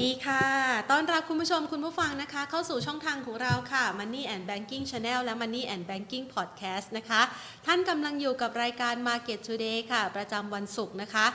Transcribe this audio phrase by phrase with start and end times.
[0.00, 0.46] ดีค่ะ
[0.90, 7.22] ต้อนรับคุณผู้ชมคุณผู้ฟังนะคะ เข้าสู่ช่องทางของเราค่ะ Money and Banking Channel และ Money and Banking Podcast นะคะ
[7.66, 11.26] ท่านกำลังอยู่กับรายการ Market Today ค่ะ ประจำวันศุกร์นะคะ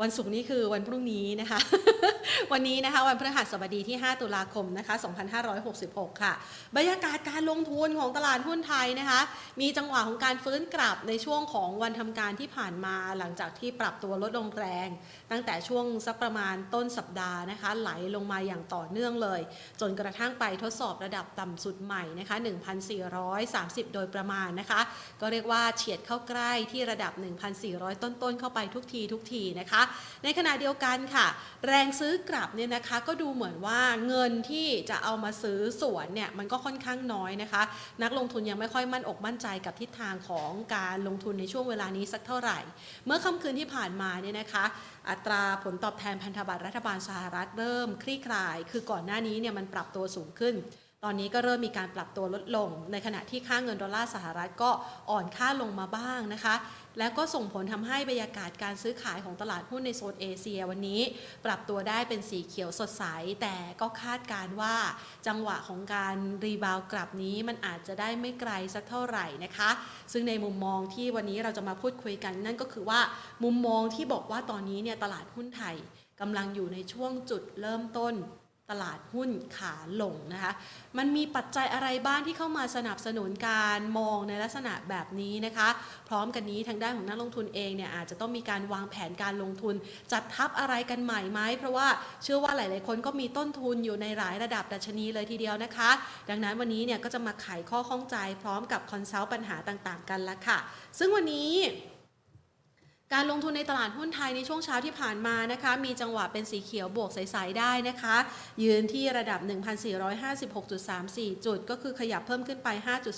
[0.00, 1.58] วันศุกร์นี้คือวันพรุ่งนี้นะคะ
[2.52, 4.94] วันนี้นะคะวันพฤหัสบดีที่ 5 ตุลาคมนะคะ
[5.58, 6.32] 2566 ค่ะ
[6.76, 9.20] บรรยากาศการลงทุนของตลาดหุ้นไทยนะคะ
[9.60, 14.88] มีจังหวะของการฟื้นกลับในช่วงของวันทำการที่ผ่านมาหลังจากที่ปรับตัวลดลงแรง
[15.30, 19.40] ตั้งแต่ช่วงสักประมาณต้นสัปดาห์นะคะ ไหลลงมาอย่างต่อเนื่องเลย
[19.80, 22.36] จนกระทั่งไปทดสอบระดับต่ำสุดใหม่นะคะ
[23.16, 24.80] 1,430 โดยประมาณนะคะ
[25.20, 27.12] ก็เรียกว่าเฉียดเข้าใกล้ที่ระดับ
[27.58, 29.82] 1,400 ต้นๆเข้าไปทุกทีทุกทีนะคะ
[30.24, 31.26] ในขณะเดียวกันค่ะ
[31.66, 37.62] แรงซื้อกลับเนี่ยนะคะก็ดูเหมือนว่าเงินที่จะเอามาซื้อสวนเนี่ยมันก็ค่อนข้างน้อยนะคะ
[38.02, 42.58] นักลงทุนยังไม่ค่อยมั่นอกมั่นใจกับทิศทางของการลงทุนในช่วงเวลานี้สักเท่าไหร่
[43.06, 44.64] เมื่อค่ำคืนที่ผ่านมาเนี่ยนะคะ
[45.10, 50.54] อัตราผลตอบแทนพันธบัตรรัฐบาลสหรัฐเริ่มคลี่คลาย คือก่อนหน้านี้เนี่ยมันปรับตัวสูงขึ้น
[51.04, 54.70] ตอนนี้ก็เริ่มมีการปรับตัวลดลง ในขณะที่ค่าเงินดอลลาร์สหรัฐก็
[55.10, 56.54] อ่อนค่าลงมาบ้างนะคะ
[56.98, 61.00] แล้วก็ส่งผลทำให้บรรยากาศการซื้อขายของตลาดหุ้นในโซนเอเชียวันนี้
[61.44, 63.04] ปรับตัวได้เป็นสีเขียวสดใส
[63.42, 64.74] แต่ก็คาดการว่า
[65.26, 69.70] จังหวะของการรีบาวด์กลับนี้มันอาจจะได้ไม่ไกลสักเท่าไหร่นะคะ
[70.12, 73.00] ซึ่งในมุมมองที่วันนี้เราจะมาพูดคุยกัน นั่นก็คือว่า
[73.44, 75.76] มุมมองที่บอกว่าตอนนี้เนี่ยตลาดหุ้นไทย
[76.20, 78.14] กำลังอยู่ในช่วงจุดเริ่มต้น
[78.70, 80.52] ตลาดหุ้นขาลงนะคะ
[80.98, 85.68] มันมีปัจจัยอะไรบ้างที่เข้ามาสนับสนุนการมองในลักษณะแบบนี้นะคะ
[86.08, 89.74] พร้อมกันนี้ทางด้านของนักลงทุนเองเนี่ยอาจจะต้องมีการวางแผนการลงทุน
[90.12, 91.88] จัดทับอะไรกันใหม่ไหม เพราะว่า
[92.22, 95.90] เชื่อว่าหลาย ๆ คนก็มีต้นทุนอยู่ในหลายระดับดัชนีเลยทีเดียวนะคะ
[96.30, 100.58] ดังนั้นวันนี้เนี่ยก็จะมาไขข้อข้องใจพร้อมกับคอนซัลท์ปัญหาต่าง ๆ กันละค่ะ
[100.98, 101.52] ซึ่งวันนี้
[103.14, 108.16] การลงทุนในตลาดหุ้นไทยในช่วงเช้าที่ผ่านมานะคะมีจังหวะเป็นสีเขียวบวกใสๆได้นะคะ
[108.64, 109.40] ยืนที่ระดับ
[110.22, 112.68] 1,456.34 จุด ก็คือขยับเพิ่มขึ้นไป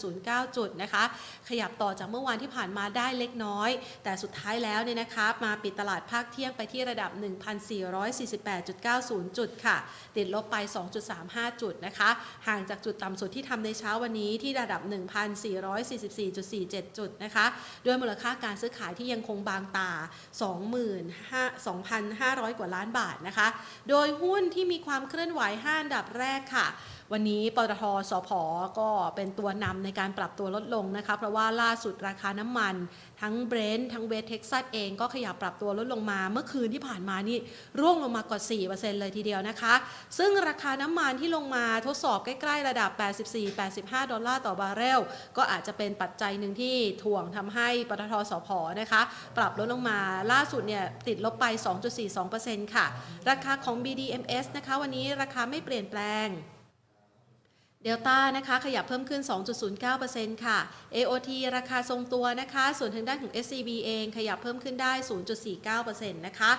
[0.06, 1.04] 5.09 จุดนะคะ
[1.48, 3.70] ขยับต่อจากเมื่อวานที่ผ่านมาได้เล็กน้อย
[4.04, 7.10] แต่สุดท้ายแล้วเนี่ยนะคะมาปิดตลาดภาคเที่ยงไปที่ระดับ
[9.24, 9.76] 1,448.90 จุดค่ะ
[10.16, 10.56] ติดลบไป
[11.08, 12.10] 2.35 จุดนะคะ
[12.46, 14.80] ห่างจากจุดต่ำสุดที่ทำในเช้าวันนี้ที่ระดับ
[15.70, 17.46] 1,444.47 จุดนะคะ
[17.86, 23.48] ด้วยมูลค่าการซื้อขายที่ยังคงบางตา25,500 กว่าล้านบาทนะคะ
[23.90, 26.66] โดยหุ้นที่มีความเคลื่อนไหว5อันดับแรกค่ะ
[27.12, 28.30] วันนี้ปตท.สผ.
[28.78, 32.74] ก็เป็นตัวนำในการปรับตัวลดลงนะคะ เพราะว่าล่าสุดราคาน้ำมัน
[33.20, 37.38] ทั้งเบรนท์ทั้งเวสเท็กซัสเองก็ขยับปรับตัวลดลงมา เมื่อคืนที่ผ่านมานี่
[37.80, 39.74] ร่วงลงมากว่า 4%เลยทีเดียวนะคะ
[40.18, 42.90] ซึ่งราคาน้ำมันที่ลงมาทดสอบใกล้ ๆ ระดับ
[43.50, 45.00] 84-85 ดอลลาร์ต่อบาร์เรล
[45.36, 48.48] ก็อาจจะเป็นปัจจัยหนึ่งที่ถ่วงทำให้ปตทสพ
[48.80, 49.02] นะคะ
[49.36, 49.98] ปรับลดลงมา
[50.32, 51.46] ล่าสุดเนี่ยติดลบไป
[52.10, 52.86] 2.42%ค่ะ
[53.30, 56.28] ราคาของ BDMs นะคะ วันนี้ราคาไม่เปลี่ยนแปลง
[57.84, 59.22] เดลต้านะคะขยับเพิ่มขึ้น
[59.82, 60.58] 2.09%ค่ะ
[60.96, 64.92] AOT ราคาทรงตัวนะคะ ส่วนทางด้านของ SCB เองขยับเพิ่มขึ้นได้
[65.54, 66.50] 0.49%นะคะ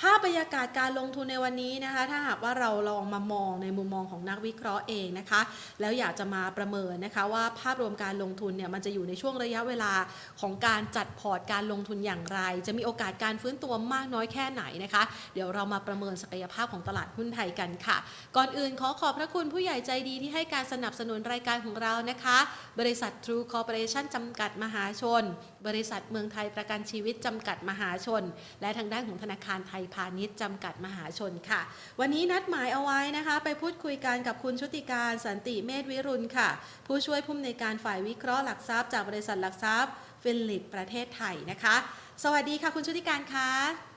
[0.00, 5.40] ภาพบรรยากาศการลงทุนในวันนี้นะคะ ถ้าหากว่าเราลองมามองในมุมมองของนักวิเคราะห์เองนะคะ
[5.80, 9.92] แล้วอยากจะมาประเมินนะคะว่าภาพรวมการลงทุนเนี่ยมันจะอยู่ในช่วงระยะเวลา
[10.40, 15.02] ของการจัดพอร์ตการลงทุนอย่างไร จะมีโอกาสการฟื้นตัวมากน้อยแค่ไหนนะคะ
[15.34, 17.96] เดี๋ยวเรามาประเมินศักยภาพของตลาดหุ้นไทยกันค่ะ
[18.36, 22.38] ก่อนอื่นขอขอบพระคุณผู้ใหญ่ใจดีที่ให้การสนับสนุนรายการของเรานะคะ
[22.80, 25.22] บริษัท True Corporation จำกัดมหาชน
[25.66, 28.22] บริษัทเมืองไทยประกันชีวิตจำกัดมหาชน
[28.60, 31.60] และทางด้านของธนาคารไทยพาณิชย์จำกัดมหาชนค่ะ
[32.00, 36.48] วันนี้นัดหมายเอาไว้นะคะ ไปพูดคุยกันกับคุณชุติการสันติเมธวิรุณค่ะ
[36.86, 41.76] ผู้ช่วยผู้อำนวยการฝ่ายวิเคราะห์หลักทรัพย์จากบริษัทหลักทรัพย์ฟิลิปประเทศไทยนะคะ
[42.24, 43.87] สวัสดีค่ะ คุณชุติการคะ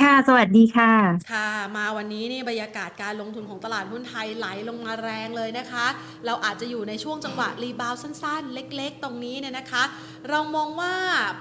[0.00, 0.92] ค่ะ สวัสดีค่ะ
[1.32, 5.86] ค่ะ มาวันนี้นี่บรรยากาศการลงทุนของตลาดหุ้นไทยไหลลงมาแรงเลยนะคะ
[6.26, 9.82] เราอาจจะอยู่ในช่วงจังหวะ rebound สั้นๆ เล็กๆ ตรงนี้เนี่ยนะคะ
[10.30, 10.92] เรามองว่า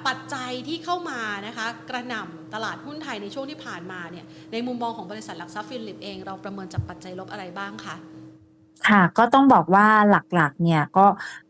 [0.08, 7.96] ปัจจัยที่เข้ามานะคะ กระหน่ำตลาดหุ้นไทยในช่วงที่ผ่านมาเนี่ยในมุมมองของบริษัทหลักทรัพย์ฟิลิปเอง เราประเมินจากปัจจัยลบอะไรบ้างคะ
[8.86, 11.06] ค่ะก็ต้องบอกว่าหลักๆเนี่ยก็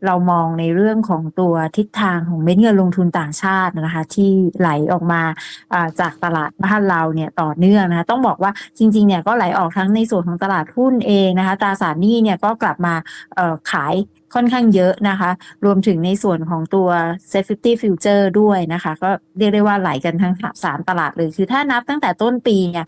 [0.06, 5.22] เรามองในเรื่องของตัวทิศทางของเม็ดเงินลงทุนต่างชาตินะคะ ที่ไหลออกมา
[6.00, 12.94] จากตลาดบ้านเราเนี่ยต่อเนื่องนะคะต้องบอกว่าจริงๆเนี่ยก็ไหลออกทั้งในส่วนของตลาดหุ้นเองนะคะตราสารหนี้เนี่ยก็กลับมา
[13.70, 13.94] ขาย
[14.34, 15.30] ค่อนข้างเยอะนะคะ
[15.64, 16.88] รวมถึงในส่วนของตัว
[17.30, 20.34] Set 50 Future ด้วยนะคะ ก็เรียกได้ว่าไหลกันทั้ง
[20.64, 22.86] สามตลาดเลย คือถ้านับตั้งแต่ต้นปีเนี่ย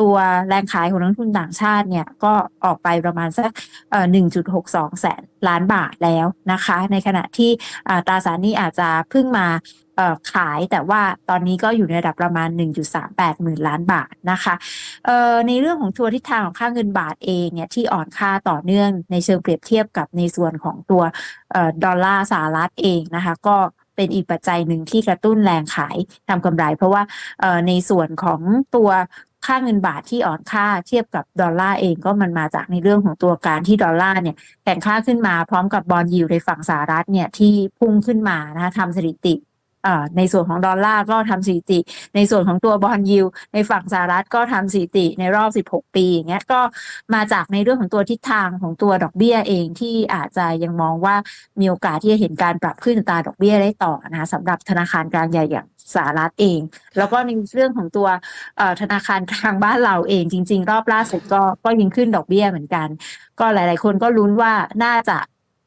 [0.00, 0.14] ตัว
[0.48, 2.32] แรงขายของนักทุนต่างชาติเนี่ย ก็
[2.64, 3.50] ออกไปประมาณสัก
[4.26, 7.50] 1.62 แสนล้านบาทแล้วนะคะ ในขณะที่
[8.06, 9.46] ตราสารนี้อาจจะเพิ่งมา
[10.32, 11.00] ขายแต่ว่า
[11.30, 12.48] ตอนนี้ก็อยู่ในระดับประมาณ
[12.96, 14.54] 1.38 หมื่นล้านบาทนะคะ
[15.46, 21.02] ในเรื่องของตัวทิศทางของค่าเงินบาทเองเนี่ยที่อ่อนค่าต่อเนื่องในเชิงเปรียบเทียบกับในส่วนของตัว
[21.54, 23.56] ออดอลลาร์สหรัฐเองนะคะก็
[23.96, 25.96] เป็นอีกปัจจัยหนึ่งที่กระตุ้นแรงขาย
[26.28, 27.02] ทำกำไร เพราะว่า
[27.68, 28.40] ในส่วนของ
[28.76, 28.90] ตัว
[29.46, 39.34] ค่าเงินบาทที่อ่อนค่าเทียบกับดอลลาร์เองก็มันมาจากในเรื่องของตัวการที่ดอลลาร์เนี่ยแข่งค่าขึ้นมาพร้อมกับบอลยิวในฝั่งสหรัฐเนี่ยที่พุ่งขึ้นมานะคะทำสถิติ
[40.16, 41.78] ในส่วนของดอลลาร์ก็ทำสถิติ
[42.14, 46.60] ในส่วนของตัวบอลยิวในฝั่งสหรัฐก็ทำสถิติในรอบ 16 ปีอย่างเงี้ยก็
[47.14, 51.16] มาจากในเรื่องของตัวทิศทางของตัวดอกเบี้ยเองที่อาจจะยังมองว่า
[51.60, 56.60] มีโอกาสที่จะเห็นการปรับขึ้นตาดอกเบี้ยได้ต่อนะคะสำหรับธนาคารกลางใหญ่อย่างสหรัฐเอง
[56.96, 58.08] แล้วก็ในเรื่องของตัว
[58.80, 62.88] ธนาคารกลางบ้านเราเอง จริง ๆ รอบล่าสุดก็ก็ยิงขึ้นดอกเบี้ยเหมือนกัน
[63.40, 64.52] ก็หลาย ๆ คนก็ลุ้นว่า
[64.84, 65.18] น่าจะ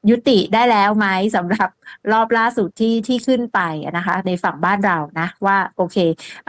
[0.09, 1.69] ยุติได้แล้วไหมสำหรับ
[2.11, 3.59] รอบล่าสุดที่ที่ขึ้นไป
[3.97, 5.97] นะคะ ในฝั่งบ้านเรานะว่าโอเค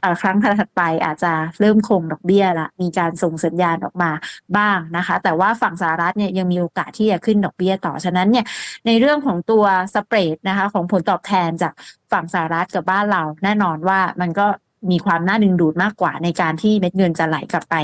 [0.03, 4.11] อครั้งถัดไปอาจจะเริ่มคงดอกเบี้ยละมีการส่งสัญญาณออกมา
[4.57, 8.47] บ้างนะคะ แต่ว่าฝั่งสหรัฐเนี่ยยังมีโอกาสที่จะขึ้นดอกเบี้ยต่อฉะนั้นเนี่ย
[8.87, 9.65] ในเรื่องของตัว
[9.95, 11.73] สเปรดนะคะของผลตอบแทนจาก
[12.13, 14.47] ฝั่งสหรัฐกับบ้านเรา แน่นอนว่ามันก็
[14.91, 17.75] มีความน่าดึงดูดมากกว่าในการที่เม็ดเงินจะไหลกลับไป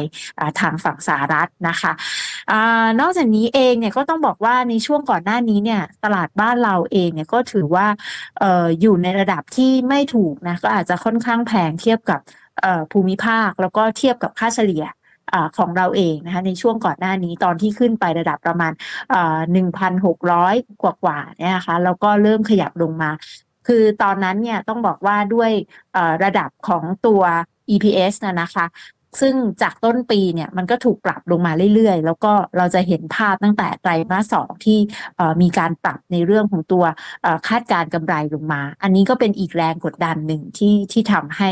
[0.60, 1.92] ทางฝั่งสหรัฐนะคะ
[2.50, 2.52] อ
[3.00, 7.86] นอกจากนี้เองเนี่ยก็ต้องบอกว่าในช่วงก่อนหน้านี้เนี่ยตลาดบ้านเราเองเนี่ยก็ถือว่า
[8.42, 12.20] อออยู่ในระดับที่ไม่ถูกนะก็อาจจะค่อนข้างแพงเทียบกับ
[12.92, 14.84] ภูมิภาค แล้วก็เทียบกับค่าเฉลี่ย
[15.58, 18.72] ของเราเองนะคะในช่วงก่อนหน้านี้ตอนที่ขึ้นไประดับประมาณ
[19.52, 23.10] หนึ่งพันหกร้อยกว่าๆเนี่ยนะคะแล้วก็เริ่มขยับลงมา
[23.70, 25.50] คือตอนนั้นเนี่ยต้องบอกว่าด้วย
[26.24, 27.22] ระดับของตัว
[27.74, 28.66] EPS นะนะคะ
[29.20, 34.78] ซึ่งจากต้นปีเนี่ยมันก็ถูกปรับลงมาเรื่อยๆ แล้วก็เราจะเห็นภาพตั้งแต่ไตรมาสสองที่
[35.42, 36.84] มีการปรับในเรื่องของตัว
[37.48, 41.48] คาดการกำไรลงมา อันนี้ก็เป็นอีกแรงกดดันหนึ่งที่ที่ทำให้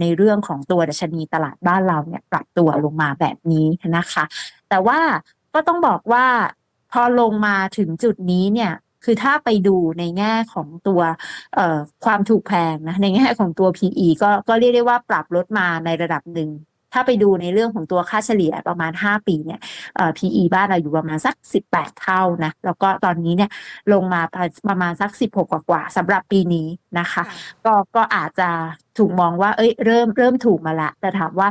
[0.00, 4.24] ในเรื่องของตัวดัชนีตลาดบ้านเราเนี่ยปรับตัวลงมาแบบนี้นะคะ
[4.68, 4.98] แต่ว่า
[5.54, 6.26] ก็ต้องบอกว่า
[6.92, 8.72] พอลงมาถึงจุดนี้เนี่ย
[9.04, 11.00] คือถ้าไปดูในแง่ของตัว
[12.04, 16.50] ความถูกแพงนะในแง่ของตัว PE ก็ก็เรียกได้ว่าปรับลดมาในระดับหนึ่ง
[16.96, 19.60] ถ้าไปดูในเรื่องของตัวค่าเฉลี่ยประมาณ 5 ปีเนี่ย
[20.18, 21.34] PE บ้านเราอยู่ประมาณสัก
[21.68, 23.50] 18 เท่านะ แล้วก็ตอนนี้เนี่ย
[23.92, 24.20] ลงมา
[24.68, 26.66] ประมาณสัก 16 กว่ากว่าสำหรับปีนี้
[26.98, 27.22] นะคะ
[27.64, 28.48] ก็ก็อาจจะ
[28.98, 31.48] ถูกมองว่า เอ้ยเริ่มเริ่มถูกมาละ แต่ถามว่า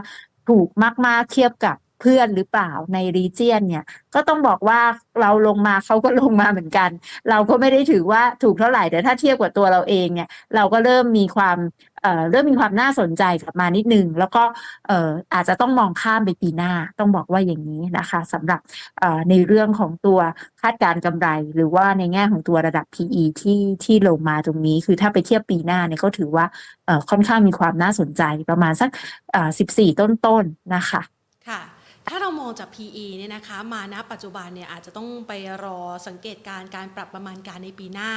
[0.49, 0.67] ถูก
[1.05, 3.85] มาก ๆ เทียบกับ เพื่อนหรือเปล่าในรีเจียนเนี่ย
[4.15, 4.79] ก็ต้องบอกว่า
[5.21, 6.89] เราลงมาเขาก็ลงมาเหมือนกัน
[7.29, 11.57] เราก็ไม่ได้ถือว่าถูกเท่าไหร่แต่ถ้าเทียบกับตัวเราเองเนี่ย เราก็เริ่มมีความ
[12.01, 14.43] เอ่อเริ่มมีความน่าสนใจกลับมานิดนึง แล้วก็
[14.87, 18.59] เอ่ออาจจะต้องมองข้ามไปปีหน้าต้องบอกว่าอย่างนี้นะคะสำหรับ
[18.99, 20.19] เอ่อในเรื่องของตัว
[20.61, 26.45] คาดการกำไร หรือว่าในแง่ของตัวระดับ PE ที่ที่ลงมาตรงนี้ คือถ้าไปเทียบปีหน้าเนี่ยก็ถือว่า
[26.85, 28.89] เอ่อค่อนข้างมีความน่าสนใจประมาณสัก
[29.31, 30.45] เอ่อ14 ต้นๆน
[30.75, 31.01] นะคะ
[31.47, 31.72] ค่ะ
[32.09, 35.31] ถ้าเรามองจาก PE เนี่ยนะคะ มาณปัจจุบันเนี่ยอาจจะต้องไป
[35.63, 38.11] รอสังเกตการการปรับประมาณการในปีหน้า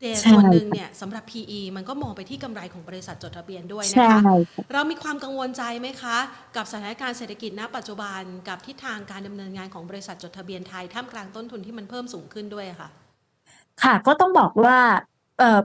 [0.00, 4.20] แต่ส่วนหนึ่งเนี่ยสำหรับ PE มันก็มองไปที่กำไรของบริษัทจดทะเบียนด้วยนะคะ
[4.72, 6.16] เรามีความกังวลใจไหมคะ
[6.56, 12.88] กับสถานการณ์เศรษฐกิจณ ปัจจุบันกับทิศทางการดำเนินงานของบริษัทจดทะเบียนไทยท่ามกลางต้นทุนที่มันเพิ่มสูงขึ้นด้วยค่ะ
[13.82, 14.78] ค่ะก็ต้องบอกว่า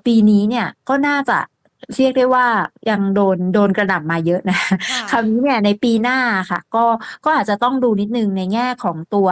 [0.05, 1.37] ปีนี้เนี่ยก็น่าจะ
[1.95, 2.45] เรียกได้ว่า
[2.89, 4.59] ยังโดนโดนกระหน่ำมาเยอะนะ
[5.11, 6.17] คราวนี้เนี่ยในปีหน้า
[6.49, 6.85] ค่ะ ก็
[7.25, 9.27] ก็อาจจะต้องดูนิดนึงในแง่ของตัว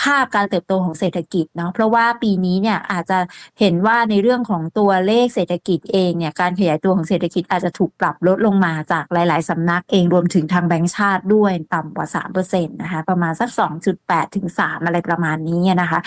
[0.00, 3.18] ภาพการเติบโตของเศรษฐกิจเนาะเพราะว่าปีนี้เนี่ยอาจจะ
[3.60, 12.06] เห็นว่าในเรื่องของตัวเลขเศรษฐกิจเองเนี่ยการขยายตัวของเศรษฐกิจอาจจะถูกปรับลดลงมาจากหลาย ๆ สำนักเองรวมถึงทางแบงก์ชาติด้วยต่ำกว่า
[12.44, 13.50] 3%นะคะประมาณสัก
[13.92, 16.00] 2.8 ถึง 3 อะไรประมาณนี้นะคะ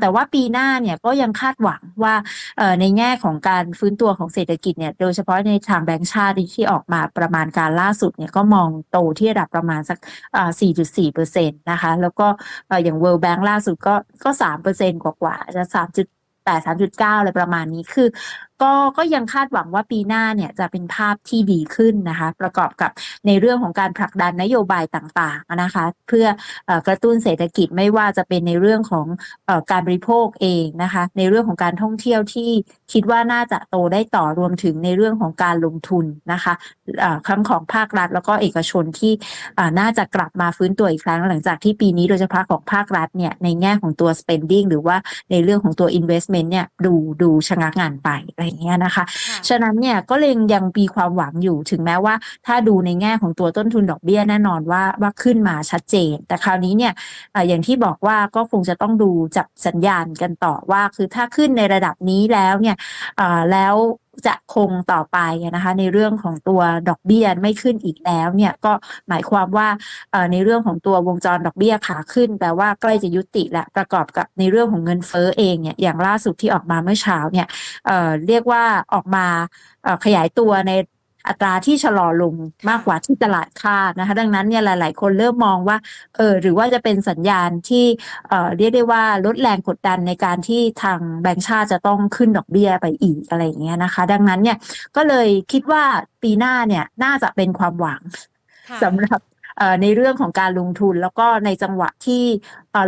[0.00, 2.14] แต่ว่าปีหน้าเนี่ยก็ยังคาดหวังว่า
[2.80, 9.98] ในแง่ของการฟื้นตัวของเศรษฐกิจเนี่ยโดยเฉพาะในทางแบงก์ชาติที่ออกมาประมาณการล่าสุดเนี่ยก็มองโตที่ระดับประมาณสัก
[10.60, 12.26] 4.4%นะคะแล้วก็
[12.84, 14.30] อย่าง World Bank ล่าสุดก็ก็
[14.72, 16.12] 3%กว่าๆจะ3.8
[16.46, 18.08] 3.9 อะไรประมาณนี้คือ
[18.62, 22.90] ก็ก็ยังคาดหวังว่าปีหน้าเนี่ยจะเป็นภาพที่ดีขึ้นนะคะ ประกอบกับ
[23.26, 26.26] ในเรื่องของการผลักดันนโยบายต่างๆนะคะ เพื่อ
[26.86, 29.06] กระตุ้นเศรษฐกิจไม่ว่าจะเป็นในเรื่องของ
[29.70, 32.50] การบริโภคเองนะคะ ในเรื่องของการท่องเที่ยวที่
[32.92, 36.54] คิดว่าน่าจะโตได้ต่อรวมถึงในเรื่องของการลงทุนนะคะ
[37.28, 39.12] ทั้งของภาครัฐแล้วก็เอกชนที่
[39.80, 44.96] น่าจะกลับมาฟื้นตัวอีกครั้ง หลังจากที่ปีนี้โดยเฉพาะของภาครัฐเนี่ยในแง่ของตัว spending หรือว่า
[45.30, 49.04] ในเรื่องของตัว investment เนี่ยดูดูชะงักงานไปอะไรเงี้ยนะคะ
[49.48, 52.14] ฉะนั้นเนี่ยก็เลยยังมีความหวังอยู่ถึงแม้ว่า
[52.46, 56.92] ถ้าดูในแง่ของตัวต้นทุนดอกเบี้ยแน่นอนว่าว่าขึ้นมาชัดเจน แต่คราวนี้เนี่ย
[57.48, 62.76] อย่างที่บอกว่าก็คงจะต้องดูจับสัญญาณกันต่อว่า คือถ้าขึ้นในระดับนี้แล้วเนี่ย
[63.52, 63.74] แล้ว
[64.26, 65.18] จะคงต่อไป
[65.54, 68.72] นะคะในเรื่องของตัวดอกเบี้ยไม่ขึ้นอีกแล้วเนี่ยก็
[69.08, 69.68] หมายความว่า
[70.32, 77.46] ในเรื่องของตัววงจรดอกเบี้ยขาขึ้นแปลว่าใกล้จะยุติและประกอบกับในเรื่องของเงินเฟ้อเองเนี่ยอย่างล่าสุดที่ออกมาเมื่อเช้าเนี่ย
[77.86, 78.64] เเรียกว่า
[78.94, 79.26] ออกมา
[80.04, 80.72] ขยายตัวใน
[81.28, 82.34] อัตราที่ชะลอลง
[82.68, 85.76] มากกว่าที่ตลาดคาดนะคะดังนั้นเนี่ยหลาย ๆ คนเริ่มมองว่า
[86.16, 87.84] เออหรือว่าจะเป็นสัญญาณที่
[88.28, 94.56] เอ่อเรียกได้ว่าลดแรงกดดันในการที่ทางแบงก์ชาติจะต้องขึ้นดอกเบี้ยไปอีกอะไรอย่างเงี้ยนะคะ ดังนั้นเนี่ย
[94.96, 95.84] ก็เลยคิดว่า
[96.22, 98.00] ปีหน้าเนี่ยน่าจะเป็นความหวัง
[98.82, 99.20] สำหรับ
[99.82, 102.22] ในเรื่องของการลงทุนแล้วก็ในจังหวะที่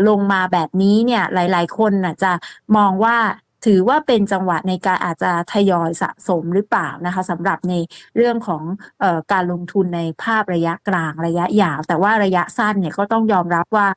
[0.08, 2.32] ลงมาแบบนี้เนี่ยหลาย ๆ คนจะ
[2.76, 3.16] มองว่า
[3.64, 7.74] ถือว่าเป็นจังหวะในการอาจจะทยอยสะสมหรือเปล่านะคะสำหรับใน
[8.16, 8.62] เรื่องของ
[9.02, 13.88] ออการลงทุนในภาพระยะกลางระยะยาว แต่ว่าระยะสั้นเนี่ยก็ต้องยอมรับว่า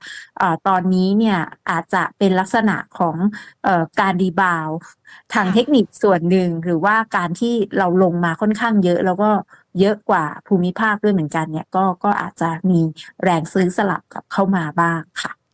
[0.42, 1.38] อตอนนี้เนี่ย
[1.70, 3.16] อาจจะเป็นลักษณะของ
[3.68, 4.70] ออการดีบาว
[5.34, 9.30] ทางเทคนิคส่วนหนึ่งหรือว่าการที่เราลงมาค่อนข้างเยอะแล้วก็
[9.80, 12.80] เยอะกว่าภูมิภาคด้วยเหมือนกันเนี่ยก็ก็อาจจะมี
[13.24, 15.47] แรงซื้อสลับกับเข้ามาบ้างค่ะค่ะ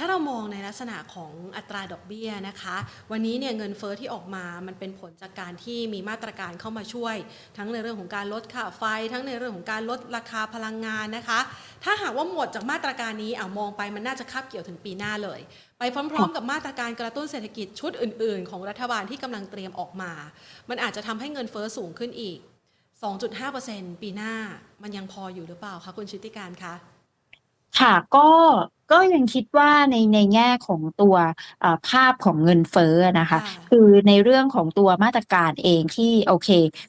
[0.00, 2.76] ถ้าเรามองในลักษณะของอัตราดอกเบี้ยนะคะ
[3.12, 7.16] วันนี้เนี่ยเงินเฟอ้อที่ออกมามันเป็นผลจากการที่มีมาตรการเข้ามาช่วย
[7.56, 11.40] ทั้งในเรื่องของการลดค่าไฟ ทั้งในเรื่องของการลดราคาพลังงานนะคะ
[11.84, 15.40] ถ้าหากว่าหมดจากมาตรการนี้เอามองไปมันน่าจะคาบเกี่ยวถึงปีหน้าเลย
[15.78, 20.12] ไปพร้อม ๆ กับมาตรการกระตุ้นเศรษฐกิจชุดอื่น ๆ ของรัฐบาลที่กำลังเตรียมออกมา
[20.68, 22.38] มันอาจจะทำให้เงินเฟอ้อสูงขึ้นอีก
[23.20, 24.34] 2.5%ปีหน้า
[24.82, 26.74] มันยังพออยู่หรือเปล่าคะคุณชิติการคะ
[27.80, 28.28] ค่ะก็
[28.92, 31.16] ก็ยังคิดว่าในในแง่ของตัว
[31.88, 33.38] ภาพของเงินเฟ้อนะคะ
[33.70, 36.48] คือในเรื่องของตัวมาตรการเองที่โอเค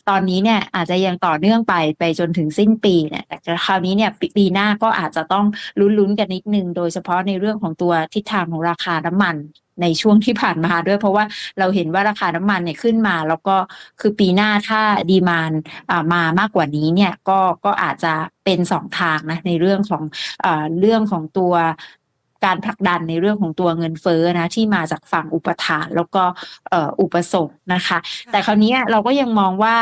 [0.10, 5.46] ตอนนี้เนี่ยอาจจะยังต่อเนื่องไปไปจนถึงสิ้นปีเนี่ยแต่คราวนี้เนี่ยปีหน้าก็อาจจะต้อง
[5.80, 9.36] ลุ้นๆกันนิดนึง โดยเฉพาะในเรื่องของตัวทิศทางของราคาน้ำมัน
[9.82, 11.26] ในช่วงที่ผ่านมาด้วย เพราะว่า
[11.60, 13.56] เราเห็นว่าราคาน้ำมันเนี่ยขึ้นมา แล้วก็
[14.00, 14.82] คือปีหน้าถ้า
[15.12, 15.52] ดีมาน
[16.14, 18.14] มามากกว่านี้เนี่ยก็ก็อาจจะ
[18.46, 20.04] เป็นสองทางนะในเรื่องของ
[20.46, 20.48] อ
[20.80, 21.54] เรื่องของตัว
[22.46, 26.24] การผลักดันในเรื่องของตัวเงินเฟ้อนะที่มาจากฝั่งอุปทานแล้วก็
[27.02, 27.98] อุปสงค์นะคะ
[28.32, 29.76] แต่คราวนี้เราก็ยังมองว่า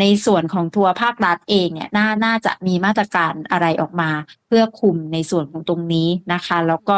[0.00, 4.10] ในส่วนของตัวภาครัฐเองเนี่ยน่าน่าจะมีมาตรการอะไรออกมา
[4.48, 6.96] เพื่อคุมในส่วนของตรงนี้นะคะ แล้วก็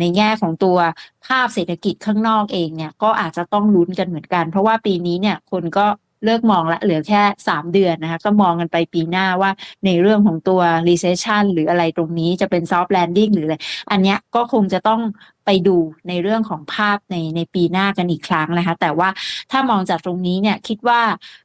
[0.00, 0.78] ในแง่ของตัว
[1.26, 5.86] ภาพเศรษฐกิจข้างนอกเองเนี่ยก็อาจจะต้องลุ้นกันเหมือนกัน เพราะว่าปีนี้เนี่ยคนก็
[6.24, 9.50] เลิกมองละเหลือแค่ 3 เดือนนะคะ ก็มองกันไปปีหน้าว่า
[9.86, 13.56] ในเรื่องของตัว recession หรืออะไรตรงนี้จะเป็น soft landing หรืออะไร
[13.90, 15.00] อันนี้ก็คงจะต้อง
[15.46, 15.76] ไปดู
[16.08, 19.08] ในเรื่องของภาพในในปีหน้ากันอีกครั้งนะคะ แต่ว่า
[19.50, 21.00] ถ้ามองจากตรงนี้เนี่ยคิดว่า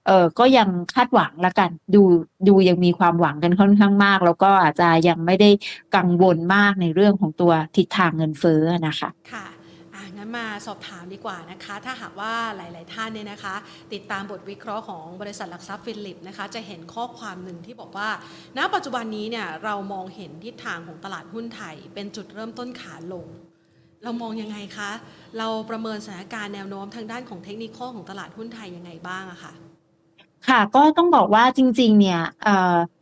[0.08, 2.02] เออก็ยังคาดหวังละกัน ดู
[2.48, 5.50] ดูยังมีความหวังกันค่อนข้างมาก แล้วก็อาจจะยังไม่ได้
[5.96, 9.46] กังวลมากในเรื่องของตัวทิศทางเงินเฟ้อนะคะค่ะ
[10.26, 13.56] งั้นมาสอบถามดีกว่านะคะ ถ้าหากว่าหลาย ๆ ท่านเนี่ยนะคะ
[13.94, 18.10] ติดตามบทวิเคราะห์ของบริษัทหลักทรัพย์ฟิลิปนะคะ จะเห็นข้อความหนึ่งที่บอกว่า
[18.58, 23.28] ณ ปัจจุบันนี้เนี่ยเรามองเห็นทิศทางของตลาดหุ้นไทย เป็นจุดเริ่มต้นขาลง
[24.04, 24.92] เรามองยังไงคะ
[25.38, 29.54] เราประเมินสถานการณ์แนวโน้มทางด้านของเทคนิคของตลาดหุ้นไทยยังไงบ้างอะคะ
[30.48, 32.22] ค่ะก็ต้องบอกว่าจริง ๆ เนี่ย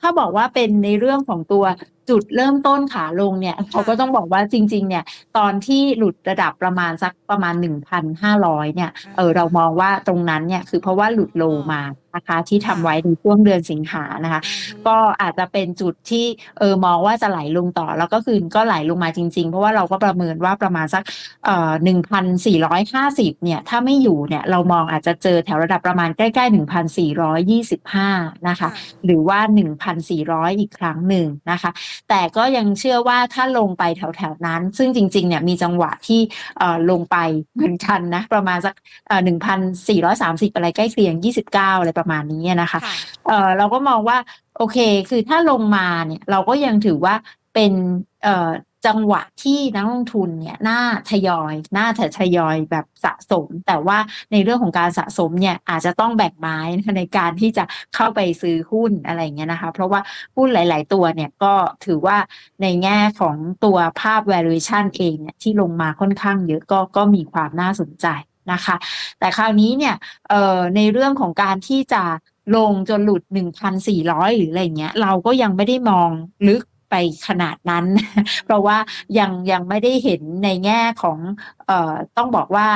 [0.02, 1.64] ถ้าบอกว่าเป็นในเรื่องของตัว
[2.10, 5.04] จุดเริ่มต้นขาลงเนี่ยเขาก็ต้องบอกว่าจริง ๆ เนี่ย
[5.38, 7.54] ตอนที่หลุดระดับประมาณสักประมาณ
[8.16, 11.44] 1,500 เนี่ยเออเรามองว่าตรงนั้นเนี่ยคือเพราะว่าหลุดโล
[11.74, 11.82] มา
[12.16, 14.42] นะคะ ที่ทำไว้ในช่วงเดือนสิงหานะคะ
[14.88, 16.26] ก็อาจจะเป็นจุดที่
[16.60, 21.04] เออมองว่าจะไหลลงต่อ แล้วก็คือก็ไหลลงมาจริง ๆ เพราะว่าเราก็ประเมินว่าประมาณสัก
[21.46, 28.10] เอ่อหนึ่งพันสี่ร้อยห้าสิบเนี่ย ถ้าไม่อยู่เนี่ยเรามองอาจจะเจอแถวระดับประมาณใกล้ๆหนึ่งพันสี่ร้อยยี่สิบห้า
[28.48, 28.70] นะคะ
[29.06, 31.72] หรือว่าหนึ่งพันสี่ร้อยอีกครั้งหนึ่งนะคะ
[32.10, 36.22] แต่ก็ยังเชื่อว่าถ้าลงไปแถวๆนั้น ซึ่งจริงๆเนี่ยมีจังหวะที่
[36.58, 37.18] เอ่อลงไป
[37.56, 38.74] เหมือนกันนะประมาณสัก
[39.08, 42.80] เอ่อหนึ่งพันสี่ร้อยสามสิบอะไรใกล้เคียงยี่สิบเก้าอะไรประมาณนี้นะคะ
[43.28, 44.18] เออเราก็มองว่า
[44.58, 44.78] โอเค
[45.10, 47.16] คือถ้าลงมาเนี่ยเราก็ยังถือว่า
[47.54, 47.74] เป็น
[48.24, 48.52] เอ่อ
[48.90, 50.80] จังหวะที่นักลงทุนเนี่ยน่า
[51.10, 53.98] ทยอยน่าจะทยอยแบบสะสม แต่ว่า
[54.32, 56.58] ในเรื่องของการสะสมเนี่ยอาจจะต้องแบ่งไม้
[56.98, 57.64] ในการที่จะ
[57.96, 60.02] เข้าไปซื้อหุ้นอะไรเงี้ยนะคะ เพราะว่า
[60.36, 61.54] หุ้นหลาย ๆ ตัวเนี่ยก็
[61.86, 62.18] ถือว่า
[62.62, 68.08] ในแง่ของตัวภาพ valuation เองเนี่ยที่ลงมาค่อนข้างเยอะก็ก็มีความน่าสนใจ
[68.52, 68.76] นะคะ
[69.20, 69.96] แต่คราวนี้เนี่ย
[70.76, 72.04] ในเรื่องของการที่จะ
[72.56, 73.24] ลงจนหลุด
[73.82, 76.10] 1,400 หรืออะไรเงี้ย เราก็ยังไม่ได้มอง
[76.48, 76.96] ลึกไป
[77.28, 77.86] ขนาดนั้น
[78.46, 78.78] เพราะว่า
[79.20, 81.18] ยังยังไม่ได้เห็นในแง่ของ
[81.70, 82.68] ออต้องบอกว่า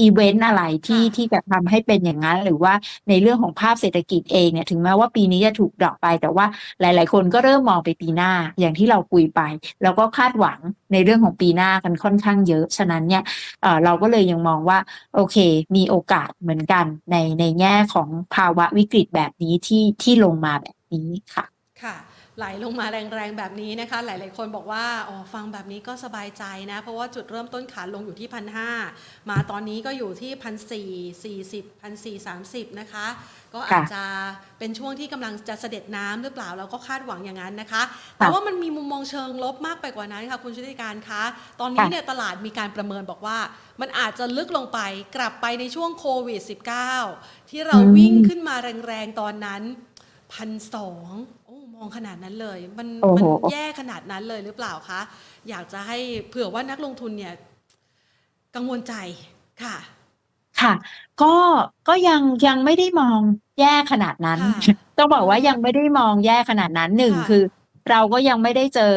[0.00, 2.72] อีเวนต์อะไรที่ค่ะที่จะทำให้เป็นอย่างนั้น หรือว่า
[3.08, 6.46] ในเรื่องของภาพเศรษฐกิจเองเนี่ยถึงแม้ว่าปีนี้จะถูกดรอปไป แต่ว่า
[6.80, 9.40] หลาย ๆ คนก็เริ่มมองไปปีหน้าอย่างที่เราคุยไป
[9.82, 10.58] แล้วก็คาดหวัง
[10.92, 13.22] ในเรื่องของปีหน้ากันค่อนข้างเยอะ ฉะนั้นเนี่ย
[13.62, 14.78] เอ่อเราก็เลยยังมองว่า
[15.14, 15.36] โอเค
[15.76, 21.44] มีโอกาสเหมือนกันในในแง่ของภาวะวิกฤตแบบนี้ที่ที่ลงมาแบบนี้ค่ะ
[21.82, 28.70] ค่ะ ไหลลงมาแรงๆแบบนี้นะคะ หลายๆคนบอกว่าอ๋อฟังแบบนี้ก็สบายใจนะ เพราะว่าจุดเริ่มต้นขาลงอยู่ที่พันห้า
[29.30, 30.90] มาตอนนี้ก็อยู่ที่พันสี่
[31.24, 33.06] สี่สิบพันสี่สามสิบนะคะ
[33.54, 34.02] ก็อาจจะ
[34.58, 37.82] เป็นช่วงที่กำลังจะเสด็จน้ำหรือเปล่าเราก็คาดหวังอย่างนั้นนะคะ
[38.18, 41.22] แต่ว่ามันมีมุมมองเชิงลบมากไปกว่านั้นค่ะคุณชุติการคะ
[41.60, 43.38] ตอนนี้ค่ะเนี่ยตลาดมีการประเมินบอกว่า
[43.80, 44.78] มันอาจจะลึกลงไป
[45.16, 46.40] กลับไปในช่วงโควิด
[46.96, 48.54] -19 ที่เราอืมวิ่งขึ้นมา
[48.86, 49.62] แรงๆตอนนั้น
[50.32, 51.35] พันสองโอ้
[51.76, 55.00] มองขนาดนั้นเลย มันโอ้มันโห แย่ขนาดนั้นเลยหรือเปล่าคะ
[55.48, 57.34] อยากจะให้เผื่อว่านักลงทุนเนี่ย
[58.54, 58.94] กังวลใจ
[59.62, 59.76] ค่ะ
[60.60, 60.74] ค่ะ
[61.22, 61.34] ก็
[61.88, 63.20] ก็ยังยังไม่ได้มอง
[63.60, 64.54] แย่ขนาดนั้น ค่ะ
[64.98, 67.42] ต้องบอกว่าอืมยังไม่ได้มองแย่ขนาดนั้นหนึ่งค่ะ คือ
[67.90, 68.94] เราก็ยังไม่ได้เจอ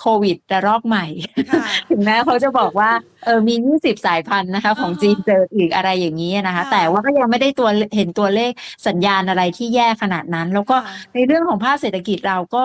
[0.00, 1.06] โควิดระลอกใหม่
[1.50, 2.90] ค่ะถึงแม้เขาจะบอกว่า
[3.24, 8.52] เออมี 20 สายพันธุ์นะคะ ของอ่าฮะจีนเจออีกอะไรอย่างนี้นะคะค่ะแต่ว่าก็ยังไม่ได้ตัวเห็นตัวเลข
[8.86, 12.64] สัญญาณอะไรที่แย่ขนาดนั้น แล้วก็ค่ะในเรื่องของภาคเศรษฐกิจเราก็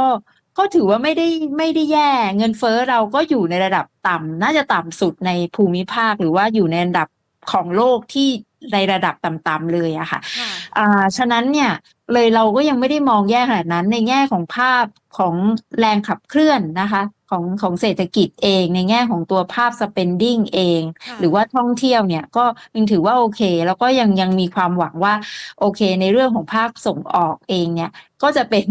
[0.58, 1.28] ก็ถือว่าไม่ได้
[1.58, 7.08] ไม่ได้แย่ เงินเฟ้อเราก็อยู่ในระดับต่ำน่าจะต่ำสุดในภูมิภาค หรือว่าอยู่ในระดับ
[7.52, 8.30] ของโลกที่
[8.74, 11.72] ในระดับต่ำๆเลยอะค่ะค่ะอ่าฉะนั้นเนี่ย
[12.14, 14.86] เลยเราก็ยังไม่ได้มองแย่ขนาดนั้นในแง่ของภาพ
[15.18, 15.34] ของ
[15.80, 25.14] แรงขับเคลื่อนนะคะ ของของเศรษฐกิจเองในแง่ของตัวภาพ spending เองค่ะหรือว่าท่องเที่ยวเนี่ยก็ยังถือว่าโอเค แล้วก็ยังยังมีความหวังว่า
[25.60, 27.92] โอเค ในเรื่องของภาคส่งออกเองเนี่ย
[28.24, 28.66] ก็จะเป็น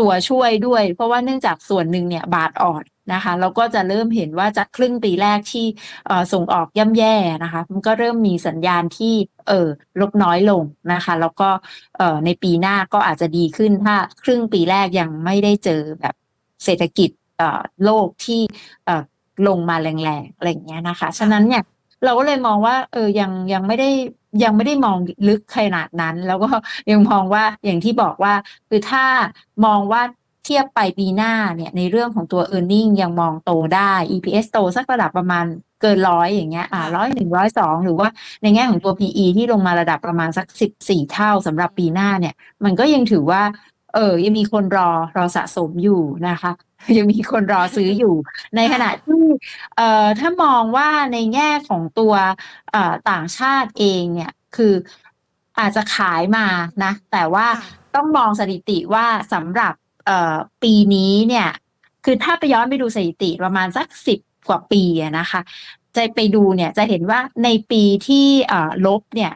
[0.00, 5.66] ตัวช่วยด้วย เพราะว่าเนื่องจากส่วนหนึ่งเนี่ยบาทอ่อนนะคะเราก็จะเริ่มเห็นว่าจากครึ่งปีแรกที่
[6.06, 9.14] เอ่อส่งออกย่ำแย่นะคะมันก็เริ่มมีสัญญาณที่
[9.48, 9.68] เออ
[10.00, 11.48] ลดน้อยลงนะคะ แล้วก็
[11.96, 16.14] เอ่อในปีหน้าก็อาจจะดีขึ้นถ้าครึ่งปีแรกยังไม่ได้เจอแบบ
[16.64, 17.19] เศรษฐกิจเอ่อ
[17.84, 18.40] โลกที่
[18.84, 19.02] เอ่อ
[19.46, 21.62] ลงมาแรงๆอะไรอย่างเงี้ยนะคะ ฉะนั้นเนี่ย
[22.04, 23.90] เราก็เลยมองว่าเออยังยังไม่ได้
[24.44, 24.96] ยังไม่ได้มอง
[25.28, 26.48] ลึกขนาดนั้น แล้วก็
[26.90, 28.34] ยังมองว่าอย่างที่บอกว่า
[28.68, 29.04] คือถ้า
[29.64, 30.02] มองว่า
[30.44, 35.44] เทียบไปปีหน้าเนี่ยในเรื่องของตัว e a r n i n g ยังมองโตได้ EPS โตสักระดับประมาณ
[35.80, 38.08] เกินร้อยอย่างเงี้ยอ่าค่ะร้อยหนึ่งร้อยสองหรือว่า
[38.42, 43.42] ในแง่ของตัว PE ที่ลงมาระดับประมาณสักสิบสี่เท่าสำหรับปีหน้าเนี่ย มันก็ยังถือว่า
[43.94, 46.52] เออ ยังมีคนรอรอสะสมอยู่นะคะ
[46.98, 48.14] ยังมีคนรอซื้ออยู่
[48.56, 49.24] ในขณะที่
[49.76, 52.14] เอ่อถ้ามองว่าในแง่ของตัว
[52.72, 54.74] เอ่อต่างชาติเองเนี่ยคือ
[55.58, 56.46] อาจจะขายมา
[56.84, 59.74] นะ แต่ว่าค่ะต้องมองสถิติว่าสำหรับ
[60.06, 61.48] เอ่อปีนี้เนี่ย
[62.04, 65.40] คือถ้าไปย้อนไปดูสถิติประมาณสักสิบกว่าปีอะนะคะ
[65.96, 69.32] จะไปดูเนี่ยจะเห็นว่าในปีที่เอ่อลบเนี่ย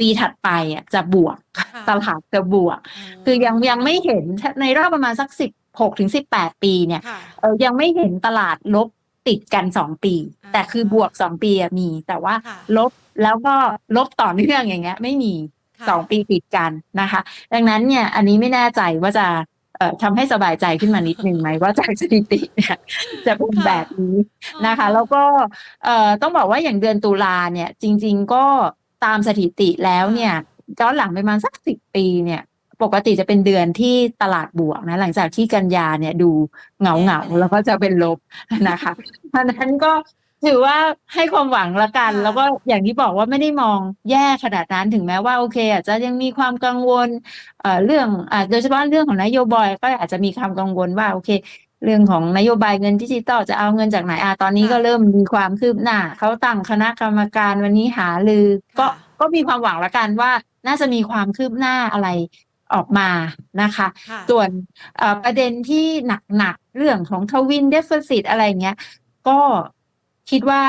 [0.06, 2.78] ีถัดไปอะจะบวกค่ะตลาดจะบวก
[3.24, 4.24] คือยังยังไม่เห็น
[4.60, 8.88] ในรอบประมาณสักสิบหกถึงสิบแปดปีเนี่ยค่ะเออยังไม่เห็นตลาดลบ
[9.28, 12.90] ติดกันสองปีอ่าแต่คือบวกสองปีอะมีแต่ว่าค่ะลบ
[13.22, 13.54] แล้วก็
[13.96, 15.34] ลบต่อเนื่องอย่างเงี้ย ไม่มี
[15.78, 17.20] ค่ะสองปีติดกันนะคะ
[17.52, 19.26] ดังนั้นเนี่ยอันนี้ไม่แน่ใจว่าจะ
[19.78, 22.76] เอ่อทำให้สบายใจขึ้นมานิดนึงไหมว่าจากสถิติเนี่ย
[23.26, 24.16] จะเป็นค่ะแบบนี้
[24.66, 25.22] นะคะ แล้วก็
[25.84, 28.44] เอ่อต้องบอกว่าอย่างเดือนตุลาเนี่ย จริง ๆ ก็
[29.04, 30.32] ตามสถิติแล้วเนี่ย
[30.80, 32.42] ย้อนหลังไปประมาณสักสิบปีเนี่ย
[32.82, 36.30] ปกติจะเป็นเดือนที่ตลาดบวกนะ หลังจากที่กันยาเนี่ยดู
[36.80, 38.18] เหงาเหงาๆแล้วก็จะเป็นลบ
[38.68, 38.92] นะคะ
[39.30, 39.92] เพราะฉะนั้นก็
[40.46, 40.76] ถือว่า
[41.14, 43.78] ให้ความหวังละกันค่ะแล้วก็อย่างที่บอกว่าไม่ได้มอง
[44.10, 47.08] แย่ขนาดนั้นถึงแม้ว่าโอเค อาจจะยังมีความกังวล
[47.60, 51.30] เอ่อเรื่องอ่าโดยเฉพาะเรื่องของนโยบายก็อาจจะมีความกังวลว่าโอเค
[51.84, 58.46] เรื่องของนโยบายเงินดิจิตอลจะเอาเงินจากไหนอะตอนนี้ค่ะก็เริ่มมีความคืบหน้าเขาตั้งคณะกรรมการวันนี้หารือ
[58.78, 60.32] ก็ค่ะก็มีความหวังละกันว่า
[60.66, 62.08] น่าจะมีความคืบหน้าอะไร
[62.74, 63.08] ออกมา
[63.62, 64.48] นะคะค่ะส่วน
[64.96, 65.86] เอ่อประเด็นที่
[66.36, 68.76] หนักๆ เรื่องของ twin deficit อะไรเงี้ย
[69.28, 69.38] ก็
[70.30, 70.62] คิดว่า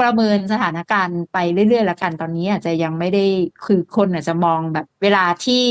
[0.00, 3.24] ประเมินสถานการณ์ไปเรื่อยๆละกันตอนนี้อาจจะยังไม่ได้
[3.66, 5.62] คือคนอาจจะมองแบบเวลาที่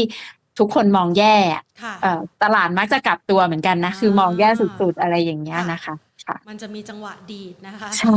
[0.60, 4.50] ทุกคนมองแย่อะค่ะเอ่อตลาดมักจะกลับตัวเหมือนกันนะ คือมองแย่
[4.82, 5.96] สุดๆอะไรอย่างเงี้ยค่ะนะคะ
[6.28, 8.12] ค่ะมันจะมีจังหวะดีดนะคะใช่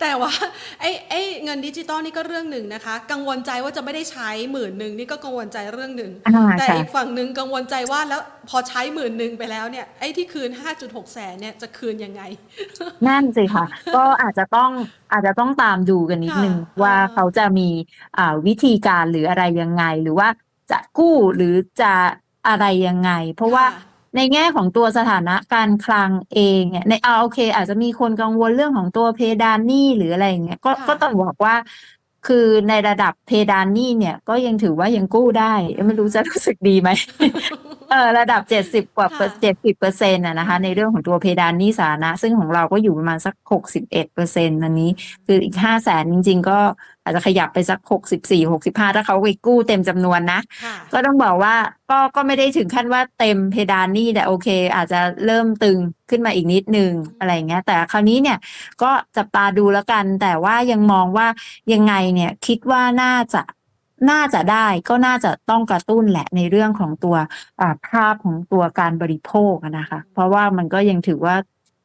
[0.00, 0.32] แต่ว่า
[0.80, 10.50] ไอ้ไอ้เงินดิจิตอลนี่ก็เรื่องหนึ่งนะคะ กังวลใจว่าจะไม่ได้ใช้หมื่นหนึ่งนี่ก็กังวลใจเรื่องหนึ่งอ่าแต่ค่ะอีกฝั่งหนึ่งกังวลใจว่าแล้วพอใช้หมื่นหนึ่งไปแล้วเนี่ยไอ้ที่คืน
[10.82, 12.22] 5.6 แสนเนี่ยจะคืนยังไง
[13.06, 14.70] นั่นสิค่ะ ก็อาจจะต้อง
[15.12, 17.68] อาจจะต้องตามดูกันนิดนึงค่ะว่าอ่าเขาจะมี
[18.18, 20.28] อ่าวิธีการหรืออะไรยังไงหรือว่า
[20.70, 21.92] จะกู้หรือจะ
[22.48, 31.54] อะไรยังไง เพราะว่าค่ในแง่ของตัวสถานะการคลังเองเนี่ยในเอาโอเค อาจจะมีคนกังวลเรื่องของตัวเพดานหนี้หรืออะไรอย่างเงี้ยก็ค่ะก็ต้องบอกว่า
[32.26, 35.54] คือในระดับเพดานหนี้เนี่ย ก็ยังถือว่ายังกู้ได้
[35.86, 36.90] ไม่รู้จะรู้สึกดีไหม
[37.90, 44.90] เออระดับเจ็ดสิบกว่าค่ะเจ็ดสิบเปอร์เซ็นต์นะคะ ในเรื่องของตัวเพดานหนี้สาธารณะ ซึ่งของเราก็อยู่ประมาณสักหกสิบเอ็ดเปอร์เซ็นต์อันนี้
[45.26, 46.58] คืออีกห้าแสนจริง ๆ ก็
[47.02, 51.54] อาจจะขยับไปสักหกสิบสี่หกสิบห้าถ้าเขาไปกู้เต็มจำนวนนะค่ะก็ต้องบอกว่า
[51.90, 55.78] ก็ก็ไม่ได้ถึงขั้นว่าเต็มเพดานหนี่แต่โอเค อาจจะเริ่มตึง
[56.10, 58.38] ขึ้นมาอีกนิดนึงอะไรอย่างเงี้ย แต่คราวนี้เนี่ย
[58.82, 61.26] ก็จับตาดูแล้วกัน แต่ว่ายังมองว่า
[61.72, 63.42] ยังไงเนี่ยคิดว่าน่าจะ
[64.10, 67.16] น่าจะได้ก็น่าจะต้องกระตุ้นแหละในเรื่องของตัว
[67.60, 71.36] อ่าภาพของตัวการบริโภคอะนะคะ เพราะว่ามันก็ยังถือว่า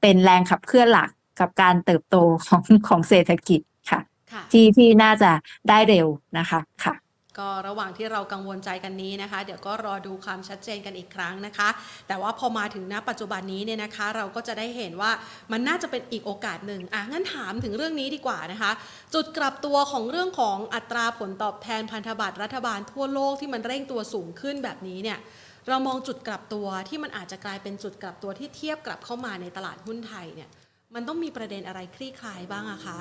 [0.01, 2.15] เป็นแรงขับเคลื่อนหลักกับการเติบโต
[2.47, 3.99] ของของเศรษฐกิจค่ะ
[4.31, 5.31] ค่ะที่ที่น่าจะ
[5.69, 6.93] ได้เร็วนะคะค่ะ
[7.39, 11.69] ก็ระหว่างที่เรากังวลใจกันนี้นะคะ เดี๋ยวก็รอดูความชัดเจนกันอีกครั้งนะคะ
[12.07, 15.11] แต่ว่าพอมาถึงณปัจจุบันนี้เนี่ยนะคะ เราก็จะได้เห็นว่า
[15.51, 18.71] มันน่าจะเป็นอีกโอกาสหนึ่งอะงั้นถามถึงเรื่องนี้ดีกว่านะคะ
[19.13, 25.19] จุดกลับตัวของเรื่องของอัตราผลตอบแทนพันธบัตรรัฐบาลทั่วโลกที่มันเร่งตัวสูงขึ้นแบบนี้เนี่ย
[25.67, 30.49] เรามองจุดกลับตัวที่มันอาจจะกลายเป็นจุดกลับตัวที่เทียบกลับเข้ามาในตลาดหุ้นไทยเนี่ย
[30.95, 32.99] มันต้องมีประเด็นอะไรคลี่คลายบ้างอะคะ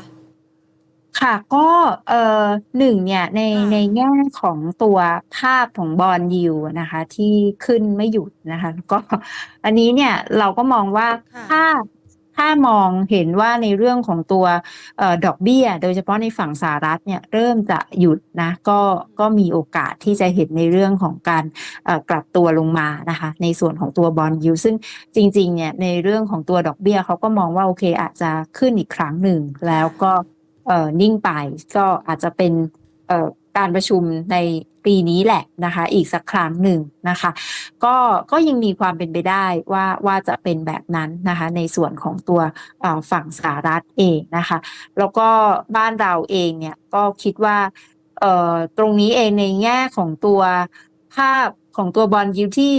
[1.20, 1.66] ค่ะ ก็
[2.08, 2.44] เอ่อ
[2.78, 4.98] หนึ่งเนี่ย ใน ค่ะ ในแง่ของตัว
[5.36, 8.98] ภาพของบอลยิวนะคะ ที่ขึ้นไม่หยุดนะคะก็
[9.64, 11.64] อันนี้เนี่ย เราก็มองว่า ค่ะ ถ้า
[12.38, 14.46] ถ้ามองเห็นว่าในเรื่องของตัว
[14.98, 18.80] เอ่อ ดอกเบี้ย โดยเฉพาะในฝั่งสหรัฐเนี่ย เริ่มจะหยุดนะ ก็
[19.20, 21.44] ก็มีโอกาสที่จะเห็นในเรื่องของการ
[21.84, 24.74] เอ่อ กลับตัวลงมานะคะ ในส่วนของตัวบอลยิวซึ่ง
[25.14, 30.12] จริง ๆ เนี่ย ในเรื่องของตัวดอกเบี้ย เขาก็มองว่า โอเค อาจจะขึ้นอีกครั้งหนึ่ง แล้วก็
[30.66, 31.30] เอ่อนิ่งไป
[31.76, 32.52] ก็อาจจะเป็น
[33.08, 34.36] เอ่อการประชุมใน
[34.84, 37.30] ปีนี้แหละนะคะ อีกสักครั้งหนึ่งนะคะ
[37.84, 37.96] ก็
[38.32, 42.40] ก็ยังมีความเป็นไปได้ว่าว่าจะเป็นแบบนั้นนะคะ ในส่วนของตัว
[43.10, 44.58] ฝั่งสหรัฐเองนะคะ
[44.98, 45.28] แล้วก็
[45.76, 47.58] บ้านเราเองเนี่ยก็คิดว่า
[48.20, 50.40] เอ่อตรงนี้เองในแง่ของตัว
[51.14, 52.74] ภาพของตัวบอลยิวที่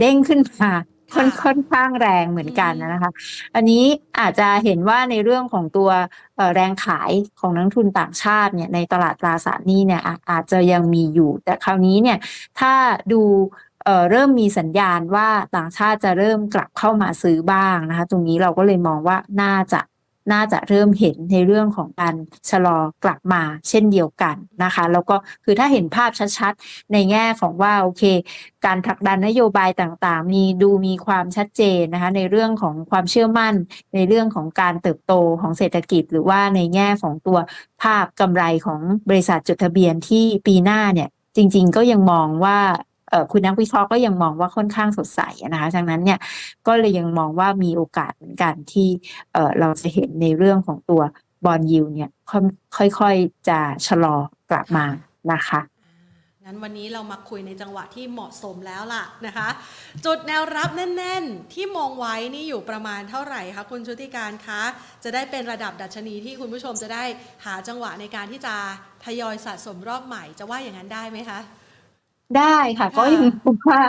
[0.00, 0.70] เด้งขึ้นมา
[1.14, 3.10] ค่อนค่อนข้างแรงเหมือนกันนะคะ
[3.54, 3.84] อันนี้
[4.18, 5.90] อาจจะเห็นว่าในเรื่องของตัว
[6.54, 12.18] แรงขายของนักทุนต่างชาติเนี่ยในตลาดตราสารหนี้เนี่ยอาจจะยังมีอยู่ แต่คราวนี้เนี่ย
[12.60, 12.72] ถ้า
[13.12, 13.22] ดู
[14.10, 19.80] เริ่มมีสัญญาณว่าต่างชาติจะเริ่มกลับเข้ามาซื้อบ้างนะคะ ตรงนี้เราก็เลยมองว่าน่าจะ
[20.32, 22.14] น่าจะเริ่มเห็นในเรื่องของการ
[22.50, 28.02] ชะลอกลับมาเช่นเดียวกันนะคะ แล้วก็คือถ้าเห็นภาพชัดๆ ในแง่ของว่าโอเค
[28.66, 33.54] การผลักดันนโยบายต่างๆ มีดูมีความชัดเจนนะคะในเรื่องของความเชื่อมั่น
[33.94, 37.38] ในเรื่องของการเติบโตของเศรษฐกิจ หรือว่าในแง่ของตัว
[37.82, 42.58] ภาพกำไรของบริษัทจดทะเบียนที่ปีหน้าเนี่ยจริง ๆ ก็ยังมองว่า
[43.32, 46.18] คุณนักวิเคราะห์ก็ยังมองว่าค่อนข้างสดใสนะคะดังนั้นเนี่ย
[46.66, 48.88] ก็เลยยังมองว่ามีโอกาสเหมือนกันที่
[49.60, 51.02] เราจะเห็นในเรื่องของตัว
[51.44, 54.16] บอลยิวเนี่ยค่อยค่อยๆจะชะลอ
[54.50, 54.86] กลับมา
[55.32, 55.60] นะคะ
[56.44, 59.48] งั้นวันนี้เรามาคุยในจังหวะที่เหมาะสมแล้วล่ะนะคะ
[60.04, 64.62] จุดแนวรับแน่น ๆ ที่มองไว้นี่อยู่ประมาณเท่าไหร่คะคุณชุติการคะ
[65.04, 67.04] จะได้เป็นระดับดัชนีที่คุณผู้ชมจะได้
[67.44, 68.54] หาจังหวะในการที่จะ
[69.04, 71.38] ทยอยสะสมรอบใหม่จะว่าอย่างนั้นได้ไหมคะ
[72.36, 73.80] ได้ค่ะ ก็ยังมองว่า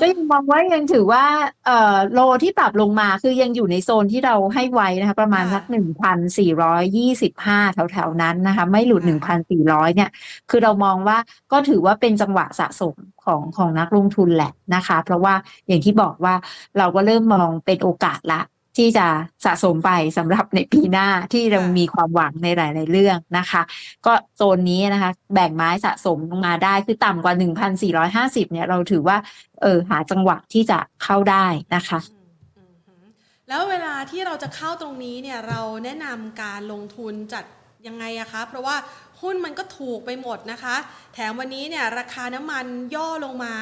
[0.00, 1.24] ก็ยังมองว่ายังถือว่า
[1.66, 10.10] เอ่อ โลที่ปรับลงมา คือยังอยู่ในโซนที่เราให้ไว้นะคะ ประมาณค่ะ สักหนึ่งพันสี่ร้อยยี่สิบห้าแถว ๆ นั้นนะคะ ไม่หลุดหนึ่งพันสี่ร้อยเนี่ย
[10.50, 11.16] คือเรามองว่า
[11.52, 15.34] ก็ถือว่าเป็นจังหวะสะสมของ ของนักลงทุนแหละนะคะ เพราะว่า
[15.66, 16.34] อย่างที่บอกว่า
[16.78, 18.40] เราก็เริ่มมองเป็นโอกาสละ
[18.76, 19.06] ที่จะ
[19.44, 23.62] สะสมไปสำหรับในปีหน้าที่เรามีความหวังในหลาย ๆ เรื่องนะคะ
[24.06, 27.34] ก็โซนนี้นะคะ แบ่งไม้สะสมลงมาได้คือต่ำกว่า
[27.94, 29.16] 1,450 เนี่ยเราถือว่า
[29.62, 33.06] เออหาจังหวะที่จะเข้าได้นะคะอืมอืมหืม
[33.48, 37.44] แล้วเวลาที่เราจะเข้าตรงนี้เนี่ยเราแนะนำการลงทุนจัด
[37.86, 38.76] ยังไงอะคะ เพราะว่า
[39.20, 40.76] หุ้นมันก็ถูกไปหมดนะคะ
[41.14, 43.54] แถมวันนี้เนี่ยราคาน้ำมันย่อลงมา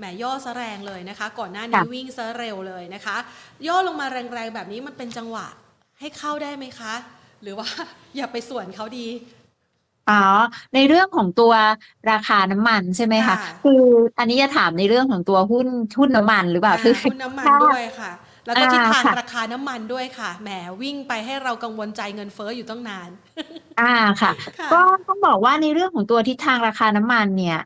[0.00, 3.16] แหมย่อซะแรงเลยนะคะ ก่อนหน้านี้ค่ะวิ่งซะเร็วเลยนะคะ
[3.66, 5.46] ย่อลงมาแรงๆแบบนี้มันเป็นจังหวะ
[6.00, 6.94] ให้เข้าได้ไหมคะ
[7.42, 7.68] หรือว่า
[8.16, 9.06] อย่าไปส่วนเขาดี
[10.10, 10.22] อ๋อ
[10.74, 11.52] ในเรื่องของตัว
[12.10, 13.82] ราคาน้ำมันใช่ไหมคะค่ะคือ
[14.18, 15.66] อันนี้จะถามในเรื่องของตัวหุ้น
[15.98, 18.10] หุ้นน้ำมันหรือเปล่าอ่าคือหุ้นน้ำมันถ้าด้วยค่ะ
[18.46, 20.48] แล้วก็อ่าทิศทางค่ะราคาน้ำมันด้วยค่ะ แหม
[20.82, 23.10] วิ่งไปให้เรากังวลใจเงินเฟ้ออยู่ตั้งนาน
[23.80, 27.58] อ่าค่ะค่ะก็ต้องบอกว่าในเรื่องของตัวทิศทางราคาน้ำมันเนี่ย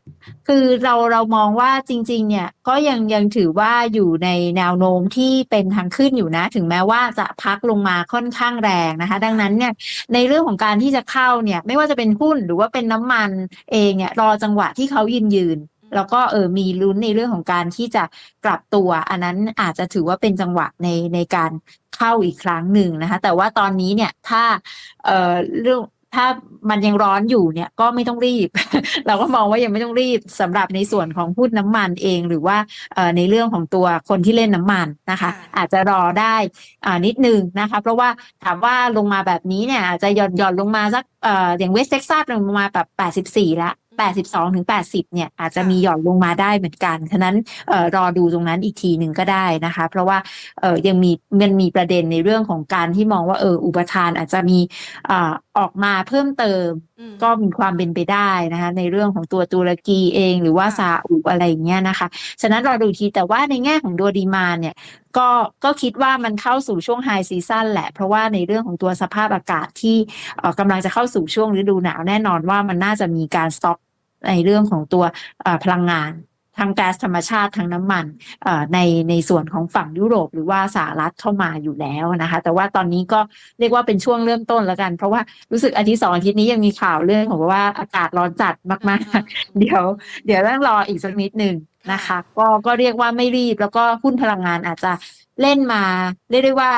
[0.47, 9.71] คือเราเรามองว่าจริง ๆ เนี่ยก็ยังยังถือว่าอยู่ในแนวโน้มที่เป็นทางขึ้นอยู่นะ ถึงแม้ว่าจะพักลงมาค่อนข้างแรงนะคะ ดังนั้นเนี่ย
[10.13, 13.31] ในเรื่องของการที่จะเข้าเนี่ยไม่ว่าจะเป็นหุ้นหรือว่าเป็นน้ำมัน
[13.71, 15.57] เองเนี่ยรอจังหวะที่เขายืนยืน
[15.95, 18.03] แล้วก็เออมีลุ้นในเรื่องของการที่จะ
[18.45, 21.51] กลับตัว อันนั้นอาจจะถือว่าเป็นจังหวะในในการ
[21.95, 24.43] เข้าอีกครั้งหนึ่งนะคะ แต่ว่าตอนนี้เนี่ยถ้า
[25.05, 25.81] เอ่อเรื่อง
[26.19, 26.29] ถ้า
[26.69, 28.49] มันยังร้อนอยู่เนี่ยก็ไม่ต้องรีบ
[29.07, 32.57] เราก็มองว่ายังไม่ต้องรีบสำหรับในส่วนของหุ้นน้ำมันเองหรือว่า
[32.93, 36.35] เอ่อในเรื่องของตัวคนที่เล่นน้ำมันนะคะ อาจจะรอได้
[36.85, 38.09] อ่านิดนึงนะคะ เพราะว่า
[38.43, 42.87] ถามว่าลงมาแบบนี้เนี่ยอาจจะหย่อนหย่อนลงมาสักเอ่ออย่างเวสเท็กซัสลงมาแบบ
[43.25, 47.35] 84ละ 82ถึง80เนี่ยอาจจะมีหย่อนลงมาได้เหมือนกันฉะนั้น
[47.69, 50.17] เอ่อรอดูตรงนั้นอีกทีหนึ่งก็ได้นะคะ เพราะว่า
[50.61, 54.59] เอ่อยังมีมันมีประเด็นในเรื่องของการที่มองว่าเอออุปทานอาจจะมี
[55.09, 56.67] อ่าออกมาเพิ่มเติม
[56.99, 62.07] อืมก็มีความเป็นไปได้นะคะในเรื่องของตัวตุรกีเองหรือว่าค่ะซาอุอะไรอย่างเงี้ยนะคะ
[62.41, 64.75] ฉะนั้นเราดูทีแต่ว่าในแง่ของตัวดีมาเนี่ย
[65.17, 65.29] ก็
[65.63, 69.97] ก็คิดว่ามันเข้าสู่ช่วงไฮซีซั o นแหละ เพราะว่าในเรื่องของตัวสภาพอากาศที่
[70.37, 73.77] เอ่อกำลังจะเข้าสู่ช่วงฤดูหนาวแน่นอนว่ามันน่าจะมีการสต็อก
[74.27, 75.03] ในเรื่องของตัว
[75.41, 76.11] เอ่อพลังงาน
[76.59, 78.05] ทั้งแก๊สธรรมชาติทั้งน้ำมัน
[78.43, 83.19] เอ่อในในส่วนของฝั่งยุโรป หรือว่าสหรัฐเข้ามาอยู่แล้วนะคะ แต่ว่าตอนนี้ก็
[83.59, 89.83] เรียกว่าเป็นช่วงเริ่มต้นแล้วกัน เพราะว่ารู้สึกอาทิตย์สองอาทิตย์นี้ยังมีข่าวเรื่องของว่าอากาศร้อนจัดมากอ่าๆเดี๋ยว
[90.25, 91.55] เดี๋ยวต้องรออีกสักนิดหนึ่ง
[91.91, 94.91] นะคะ ก็ก็เรียกว่าไม่รีบแล้วก็หุ้นพลังงานอาจจะ
[95.41, 95.83] เล่นมา
[96.31, 96.73] เรียกได้ว่า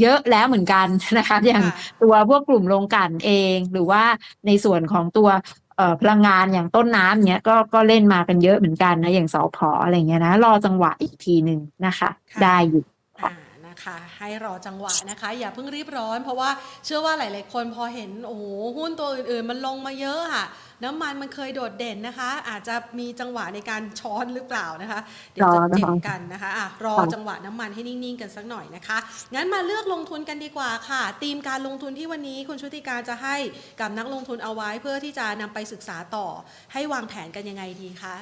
[0.00, 0.86] เยอะแล้วเหมือนกัน
[1.18, 4.02] นะคะ อย่างค่ะตัวพวกกลุ่มโรงกลั่นเอง หรือว่า
[4.46, 5.67] ในส่วนของตัวเอ่อ
[6.00, 12.82] พลังงานอย่างต้นน้ำเนี้ยก็ก็เล่นมากันเยอะเหมือนกันนะอย่างสอพออะไรเงี้ยนะรอจังหวะอีกทีหนึ่งนะคะค่ะได้อยู่
[13.20, 13.34] อ่า
[13.66, 16.50] นะคะให้รอจังหวะนะคะ อย่าเพิ่งรีบร้อน เพราะว่า
[16.84, 18.44] เชื่อว่าหลาย ๆ คนพอเห็นโอ้โห
[18.78, 20.46] หุ้นตัวอื่น ๆ มันลงมาเยอะค่ะ
[20.84, 25.00] น้ำมันมันเคยโดดเด่นนะคะ อาจจะมีจังหวะในการช้อนหรือเปล่านะคะ
[25.34, 28.98] เดี๋ยวจะรอนะคะเจ็บกันนะคะอะรอค่ะจังหวะน้ำมันให้นิ่งๆกันสักหน่อยนะคะ
[29.34, 33.36] งั้นมาเลือกลงทุนกันดีกว่าค่ะธีมการลงทุนที่วันนี้คุณชุติการจะให้
[33.80, 36.26] กับนักลงทุนเอาไว้เพื่อที่จะนำไปศึกษาต่อ
[36.72, 38.16] ให้วางแผนกันยังไงดีคะ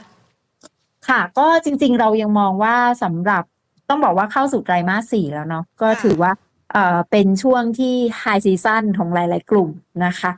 [1.09, 3.43] ค่ะ ก็จริงๆเรายังมองว่าสำหรับ
[3.89, 6.31] ต้องบอกว่าเข้าสู่ไตรมาสสี่แล้วเนาะก็ค่ะถือว่า
[6.73, 9.71] เอ่อเป็นช่วงที่ high season ของหลาย ๆ กลุ่ม
[10.05, 10.31] นะคะ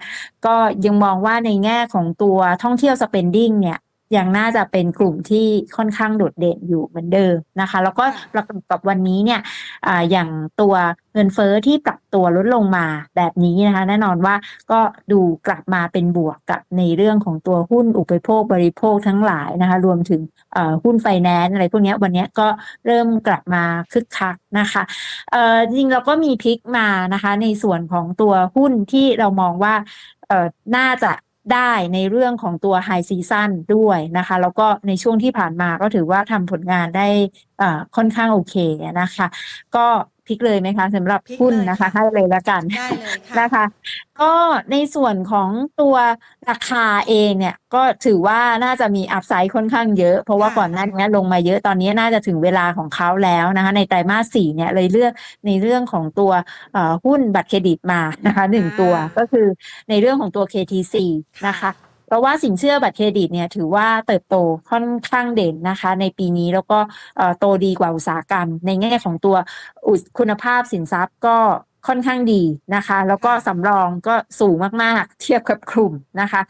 [0.47, 3.79] ก็ยังมองว่าในแง่ของตัวท่องเที่ยว spending เนี่ย
[4.17, 9.41] ยังน่าจะเป็นกลุ่มที่ค่อนข้างโดดเด่นอยู่เหมือนเดิมนะคะ แล้วก็ค่ะประกอบกับวันนี้เนี่ย
[9.87, 10.29] อ่าอย่าง
[10.61, 10.75] ตัว
[11.15, 14.35] เงินเฟ้อที่ปรับตัวลดลงมาแบบนี้นะคะ แน่นอนว่า
[14.71, 14.81] ก็
[15.13, 20.21] ดูกลับมาเป็นบวกกับในเรื่องของตัวหุ้นอุปโภคบริโภคทั้งหลายนะคะ รวมถึง
[20.53, 22.49] เอ่อหุ้นไฟแนนซ์อะไรพวกเนี้ยวันเนี้ยก็
[22.87, 24.83] เริ่มกลับมาคึกคักนะคะ
[25.33, 29.75] เอ่อจริงๆเราก็มี pick มานะคะ ในส่วนของตัวหุ้นที่เรามองว่า
[30.29, 31.13] เอ่อน่าจะ
[31.53, 37.09] ได้ในเรื่องของตัว high season ด้วยนะคะ แล้วก็ในช่วงที่ผ่านมาก็ถือว่าทำผลงานได้
[37.97, 38.55] ค่อนข้างโอเค
[39.01, 39.27] นะคะ
[39.77, 39.87] ก็
[40.29, 43.65] pick เลยไหมคะสำหรับ pick หุ้นเลยนะคะค่ะให้เลยละกันได้เลยค่ะนะคะ
[44.21, 44.33] ก็
[44.73, 45.97] ในส่วนของตัว
[46.51, 55.13] ราคาเองเนี่ยก็ถือว่าน่าจะมี upside ค่อนข้างเยอะ เพราะว่าค่ะก่อนหน้านี้ลงมาเยอะตอนนี้น่าจะถึงเวลาของเขาแล้วนะคะในไตรมาสสี่เนี่ยเลยเลือก
[55.47, 56.33] ในเรื่องของตัว
[56.73, 59.47] เอ่อหุ้นบัตรเครดิตมานะคะหนึ่งอ่าตัวก็คือ
[59.89, 60.95] ในเรื่องของตัว KTC
[61.47, 61.71] นะคะ
[62.09, 64.37] เพราะว่าสินเชื่อบัตรเครดิตเนี่ยถือว่าเติบโต
[64.71, 66.79] ค่อนข้างเด่นนะคะ ในปีนี้แล้วก็
[67.39, 69.37] โตดีกว่าอุตสาหกรรม ในแง่ของตัว
[70.19, 71.37] คุณภาพสินทรัพย์ก็
[71.89, 72.43] ค่อนข้างดี
[72.75, 76.41] นะคะ แล้วก็สำรองก็สูงมากๆ เทียบกับกลุ่มนะคะ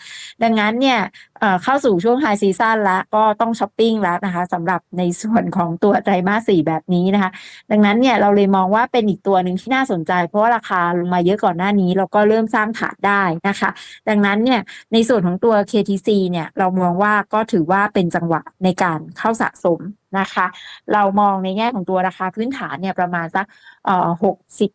[0.43, 0.99] ดังนั้นเนี่ย
[1.41, 7.31] เอ่อเข้าสู่ช่วงไฮซีซั o นแล้วก็ต้องช้อปปิ้งแล้วนะคะสำหรับในส่วนของตัวไตรมาสสี่แบบนี้นะคะ
[7.71, 13.71] ดังนั้นเนี่ยเราเลยมองว่าเป็นอีกตัวหนึ่งที่น่าสนใจ เพราะว่าราคาลงมาเยอะก่อนหน้านี้แล้วก็เริ่มสร้างฐานได้นะคะ
[14.09, 14.61] ดังนั้นเนี่ย
[14.93, 19.81] ในส่วนของตัว KTC เนี่ยเรามองว่าก็ถือว่าเป็นจังหวะในการเข้าสะสม
[20.19, 20.47] นะคะ
[20.93, 23.47] เรามองในแง่ของตัวราคาพื้นฐานเนี่ยประมาณสัก
[23.85, 24.71] เอ่อหกสิบ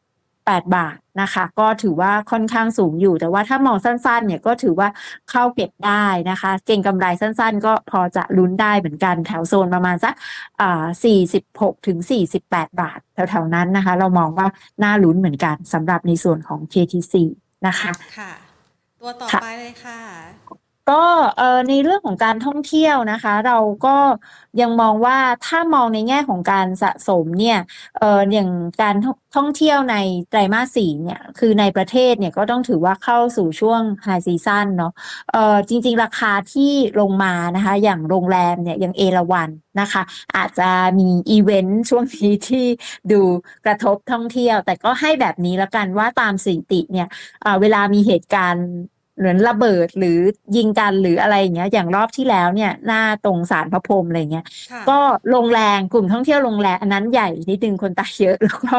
[0.45, 4.87] แปดบาทนะคะ ก็ถือว่าค่อนข้างสูงอยู่ แต่ว่าถ้ามองสั้นๆเนี่ยก็ถือว่า
[5.29, 10.13] เข้าเก็บได้นะคะ เก่งกำไรสั้นๆ ก็พอจะลุ้นได้เหมือนกันแถวโซนประมาณสัก
[10.61, 14.47] อ่าสี่สิบหกถึงสี่สิบแปดบาทแถวๆนั้นนะคะ เรามองว่า
[14.83, 17.13] น่าลุ้นเหมือนกันสำหรับในส่วนของ KTC
[17.67, 18.31] นะคะ ค่ะ
[19.01, 19.99] ตัวต่อค่ะไปเลยค่ะ
[20.91, 21.03] ก็
[21.37, 23.97] เอ่อในเรื่องของการท่องเที่ยวนะคะ เราก็
[24.61, 27.59] ยังมองว่าถ้ามองในแง่ของการสะสมเนี่ย
[27.99, 28.49] เอ่ออย่าง
[28.81, 28.95] การ
[29.35, 29.95] ท่องเที่ยวใน
[30.29, 34.93] ไตรมาสสี่เนี่ยคือในประเทศเนี่ยก็ต้องถือว่าเข้าสู่ช่วงไฮซีซันเนาะ
[35.31, 39.49] เอ่อจริง ๆ ราคาที่ลงมานะคะ อย่างโรงแรมเนี่ยอย่างเอราวัณ
[39.81, 40.03] นะคะ
[40.35, 40.69] อาจจะ
[40.99, 42.65] มีอีเวนต์ช่วงนี้ที่
[43.11, 43.21] ดู
[43.65, 47.07] กระทบท่องเที่ยว แต่ก็ให้แบบนี้แล้วกันว่าตามสถิติเนี่ย
[47.45, 48.67] อ่าเวลามีเหตุการณ์
[49.17, 50.17] เหมือนระเบิดหรือ
[50.55, 54.99] ยิงกันหรืออะไรอย่างเงี้ย อย่างรอบที่แล้วเนี่ย หน้าตรงศาลพระพรหมอะไรเงี้ยค่ะก็
[55.35, 58.75] ลงแรงกลุ่มท่องเที่ยวลงแรงอันนั้นใหญ่นิดนึงคนตายเยอะแล้วก็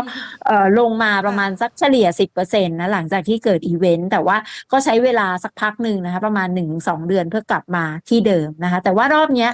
[0.47, 2.07] เอ่อลงมาประมาณสักเฉลี่ย
[2.40, 4.37] 10%นะหลังจากที่เกิดอีเวนต์แต่ว่า
[4.73, 9.51] ก็ใช้เวลาสักพักหนึ่งนะคะ ประมาณ1-2เดือนเพื่อกลับมาที่เดิมนะคะ แต่ว่ารอบเนี้ย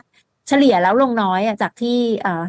[0.51, 1.99] เฉลี่ยแล้วลงน้อยอะจากที่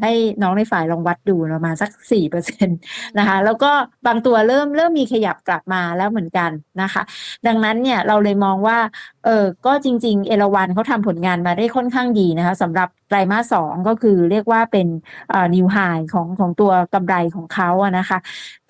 [0.01, 0.11] ให้
[0.41, 2.73] น้องในฝ่ายลองวัดดูประมาณสักสี่เปอร์เซ็นต
[3.17, 3.71] นะคะแล้วก็
[4.07, 7.01] บางตัวเริ่มเริ่มมีขยับกลับมาแล้วเหมือนกันนะคะ
[7.47, 8.77] ดังนั้นเนี่ยเราเลยมองว่า
[9.25, 14.87] เออก็จริง ๆ เอราวันเขาทำผลงานมาได้ค่อนข้างดีนะคะสำหรับไตรมาสสองก็คือเรียกว่าเป็น
[15.55, 15.77] นิวไฮ
[16.13, 18.17] ของของตัวกำไรของเขาอะนะคะ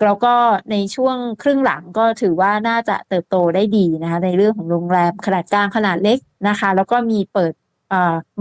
[0.04, 0.34] แล้วก็
[0.70, 6.18] ในช่วงครึ่งหลังก็ถือว่าน่าจะเติบโตได้ดีนะคะในเรื่องของโรงแรมขนาดกลางขนาดเล็ก
[6.48, 7.52] นะคะ แล้วก็มีเปิด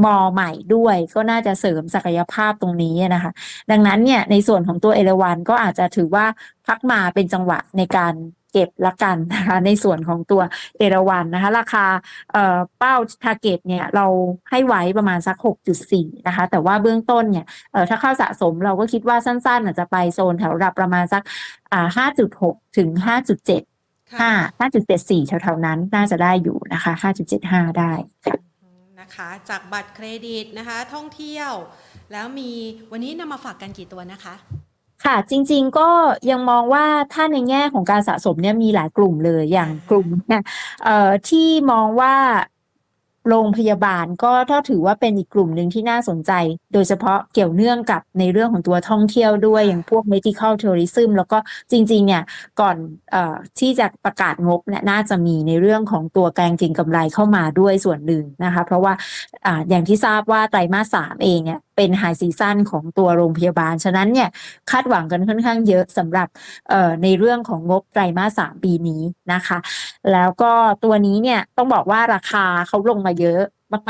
[0.06, 3.32] มอใหม่ด้วยก็น่าจะเสริมศักยภาพตรงนี้นะคะ
[3.72, 6.26] ดังนั้นเนี่ยในส่วนของตัวเอราวันก็อาจจะถือว่า
[6.68, 8.14] พักมาเป็นจังหวะในการ
[8.54, 10.42] เก็บละกันนะคะในส่วนของตัว
[10.78, 11.86] เอราวันนะคะ ราคา
[12.32, 14.06] เอ่อเป้า target เนี่ยเรา
[14.50, 15.38] ให้ไว้ประมาณสัก
[15.82, 21.24] 6.4 นะคะ แต่ว่าเบื้องต้นเนี่ยเอ่อถ้าเข้าสะสมเราก็คิดว่าสั้นๆอาจจะไปโซนแถวระดับประมาณสัก
[21.74, 21.88] อ่า
[22.38, 22.90] 5.6 ถึง
[23.62, 23.62] 5.7
[24.22, 26.94] ค่ะ5 5.74แถวๆนั้นน่าจะได้อยู่นะคะ
[27.36, 27.94] 5.75 ได้
[28.28, 28.41] ค่ะ
[29.12, 31.52] นะคะจากบัตรเครดิตนะคะ ท่องเที่ยว
[32.12, 32.52] แล้วมี
[32.92, 34.36] วันนี้นำมาฝากกันกี่ตัวนะคะ
[35.06, 35.90] ค่ะจริงๆก็
[36.32, 40.44] ยังมองว่าถ้าในแง่ของการสะสมเนี่ยมีหลายกลุ่มเลยอย่างกลุ่มเนี่ย
[41.30, 42.16] ที่มองว่า
[43.30, 46.32] โรงพยาบาลก็ถ้าถือว่าเป็นอีกกลุ่มหนึ่งที่น่าสนใจ
[46.74, 51.38] โดยเฉพาะเกี่ยวเนื่องกับในเรื่องของตัวท่องเที่ยวด้วยอย่างพวก medical tourism แล้วก็
[51.72, 52.24] จริง ๆ เนี่ย
[52.60, 52.76] ก่อน
[53.14, 53.16] อ
[53.60, 58.94] ที่จะประกาศงบเนี่ยน่าจะมีในเรื่องของตัวการเก็งกำไรเข้ามาด้วยส่วนหนึ่งนะคะ เพราะว่า
[59.46, 64.30] อ่าอย่างที่ทราบว่าไตรมาสสามเองเนี่ยเป็นไฮซีซั่นของตัวโรงพยาบาล ฉะนั้นเนี่ย
[64.72, 66.28] คาดหวังกันค่อนข้างเยอะสำหรับ
[67.04, 69.02] ในเรื่องของงบไตรมาสสามปีนี้
[69.34, 69.58] นะคะ
[70.12, 70.52] แล้วก็
[70.84, 73.42] ตัวนี้เนี่ยต้องบอกว่าราคาเขาลงมาเยอะ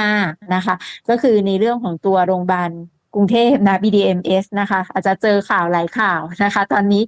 [0.02, 0.76] มากๆนะคะ
[1.10, 2.70] ก็คือในเรื่องของตัวโรงพยาบาล
[3.16, 7.04] กรุงเทพนะ BDMS นะคะ อาจจะเจอข่าวหลายข่าวนะคะ ตอนนี้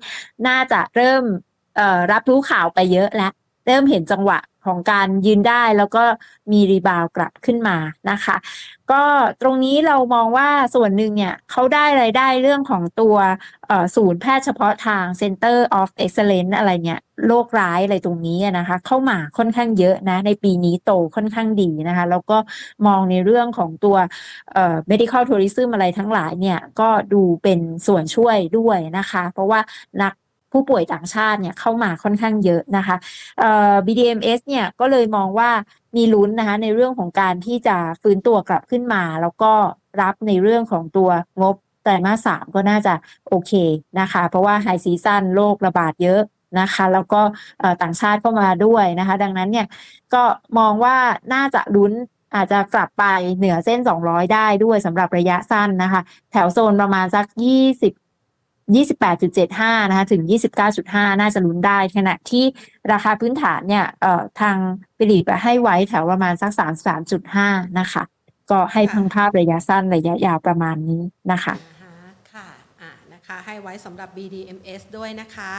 [0.47, 1.23] น่าจะเริ่ม
[2.11, 3.31] รับรู้ข่าวไปเยอะแล้ว
[3.65, 6.03] เริ่มเห็นจังหวะ ของการยืนได้แล้วก็
[6.51, 7.77] มีรีบาวกลับขึ้นมา
[8.11, 8.37] นะคะ
[8.91, 9.03] ก็
[9.41, 13.15] ตรงนี้เรามองว่าส่วนหนึ่งเนี่ยเขาได้รายได้เรื่องของตัว
[13.95, 22.37] ศูนย์แพทย์เฉพาะทาง Center of Excellence อะไรเนี่ยโรคร้ายอะไรตรงนี้นะคะ เข้ามาค่อนข้างเยอะนะ ในปีนี้โตค่อนข้างดีนะคะ แล้วก็
[22.87, 23.95] มองในเรื่องของตัว
[24.91, 29.59] medical tourism อะไรทั้งหลายเนี่ย ก็ดูเป็นส่วนช่วยด้วยนะคะ เพราะว่า
[30.01, 30.13] นัก
[30.53, 32.95] ผู้ป่วยต่างชาติเนี่ยเข้ามาค่อนข้างเยอะนะคะ
[33.39, 35.49] เอ่อ BDMS เนี่ยก็เลยมองว่า
[35.95, 39.51] มีลุ้นนะคะในเรื่องของการที่จะฟื้นตัวกลับขึ้นมา แล้วก็
[40.01, 41.09] รับในเรื่องของตัว
[41.41, 42.93] งบไตรมาสสามก็น่าจะ
[43.29, 43.51] โอเค
[43.99, 46.21] นะคะ เพราะว่า high season โรคระบาดเยอะ
[46.59, 47.21] นะคะ แล้วก็
[47.81, 49.67] ต่างชาติเข้ามาด้วยนะคะ ดังนั้นเนี่ย
[50.13, 50.23] ก็
[50.57, 50.95] มองว่า
[51.33, 51.93] น่าจะลุ้น
[52.35, 53.03] อาจจะกลับไป
[53.37, 57.25] เหนือเส้น 200 ได้ด้วยสำหรับระยะสั้นนะคะ แถวโซนประมาณสัก
[57.71, 58.02] 20
[58.71, 60.21] 28.75 นะคะถึง
[60.71, 62.45] 29.5 น่าจะลุ้นได้ ขณะที่
[62.91, 64.57] ราคาพื้นฐานเนี่ยเอ่อทาง
[64.97, 66.51] ฟิลิปอะให้ไว้แถวประมาณสัก
[67.15, 68.03] 33.5 นะคะ
[68.51, 72.47] ก็ให้เพังภาพระยะสั้นระยะยาวประมาณนี้นะคะอ่าฮะค่ะ
[72.81, 75.53] อ่านะคะให้ไว้สำหรับ BDMS ด้วยนะคะ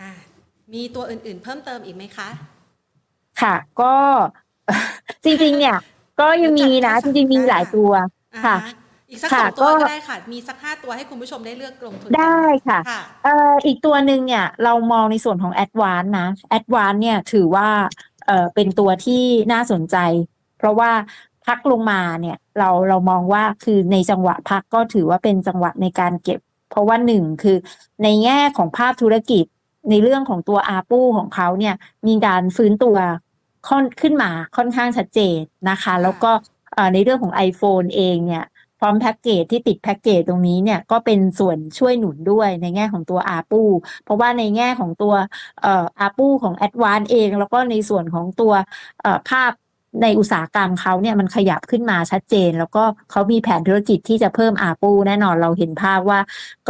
[0.00, 0.10] อ่า
[0.72, 2.28] มีตัวอื่นๆเพิ่มเติมอีกไหมคะ
[3.42, 3.94] ค่ะ ก็
[5.24, 5.76] จริงๆเนี่ย
[6.20, 7.92] ก็ยังมีนะ จริงๆ มีหลายตัว
[8.36, 8.72] อ่าค่ะฮะ
[9.10, 17.68] อีกสักค่ะสองตัวก็ก็ได้ค่ะ มีสักห้าตัวให้คุณผู้ชมได้เลือกลงทุนกันได้ค่ะค่ะเอ่ออีกตัวหนึ่งเนี่ย เรามองในส่วนของ Advance นะ Advance เนี่ยถือว่า
[18.26, 19.96] เอ่อเป็นตัวที่น่าสนใจ
[20.58, 20.90] เพราะว่า
[21.46, 27.56] พักลงมาเนี่ย เราเรามองว่าคือในจังหวะพักก็ถือว่าเป็นจังหวะในการเก็บ เพราะว่าหนึ่งคือ
[28.02, 29.44] ในแง่ของภาพธุรกิจ
[29.90, 31.74] ในเรื่องของตัวอาปูของเขาเนี่ย
[32.06, 32.96] มีการฟื้นตัว
[33.68, 35.36] ค่อนขึ้นมาค่อนข้างชัดเจน
[35.70, 36.30] นะคะ แล้วก็
[36.74, 38.44] เอ่อในเรื่องของ iPhone เองเนี่ย
[38.80, 43.62] พร้อมแพ็กเกจที่ติดแพ็กเกจตรงนี้เนี่ยก็เป็นส่วนช่วยหนุนด้วยในแง่ของตัวอาปู
[44.04, 45.14] เพราะว่าในแง่ของตัว
[46.00, 48.52] อาปูของแอดวานเอง แล้วก็ในส่วนของตัว
[49.28, 49.52] ภาพ
[50.02, 56.20] ในอุตสาหกรรมเขาเนี่ยมันขยับขึ้นมาชัดเจน แล้วก็เขามีแผนธุรกิจที่จะเพิ่ม ARPU แน่นอนเราเห็นภาพว่า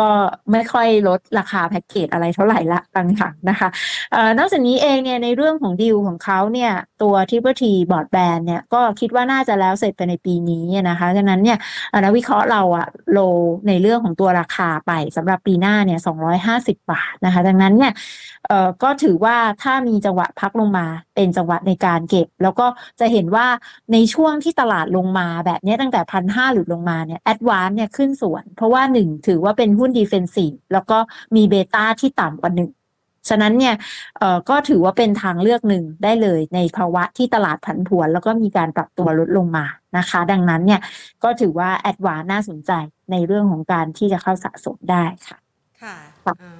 [0.00, 0.10] ก็
[0.52, 3.68] ไม่ค่อยลดราคาแพ็กเกจอะไรเท่าไหร่ละบางครั้งนะคะ
[4.12, 11.58] เอ่อนอกจากนี้เองเนี่ยในเรื่องของดีลของเขาเนี่ยตัว Triple T บอร์ดแบนเนี่ยก็คิดว่าน่าจะแล้วเสร็จไปในปีนี้นะคะฉะนั้นเนี่ย
[12.04, 13.18] นักวิเคราะห์เราอะโล
[13.68, 16.00] ในเรื่องของตัวราคาไปสำหรับปีหน้าเนี่ย
[16.40, 17.92] 250บาทนะคะ ดังนั้นเนี่ย
[18.48, 20.86] เอ่อก็ถือว่าถ้ามีจังหวะพักลงมา
[21.20, 22.66] เป็นจังหวะในการเก็บ แล้วก็
[23.00, 23.46] จะเห็นว่า
[23.92, 30.98] ในช่วงที่ตลาดลงมาแบบเนี้ยตั้งแต่พันห้าหลุดลงมาเนี่ยแอดวานเนี่ยขึ้นส่วน เพราะว่าหนึ่งถือว่าเป็นหุ้นดีเฟนซีฟแล้วก็
[31.36, 32.70] มีเบต้าที่ต่ำกว่าหนึ่ง
[33.28, 33.74] ฉะนั้นเนี่ย
[34.18, 39.64] เอ่อก็ถือว่าเป็นทางเลือกหนึ่งได้เลยในภาวะที่ตลาดผันผวน แล้วก็มีการปรับตัวลดลงมา
[39.98, 40.80] นะคะ ดังนั้นเนี่ย
[41.24, 42.72] ก็ถือว่าแอดวานน่าสนใจ
[43.10, 45.38] ในเรื่องของการที่จะเข้าสะสมได้ค่ะ
[45.82, 46.50] ค่ะค่ะอ่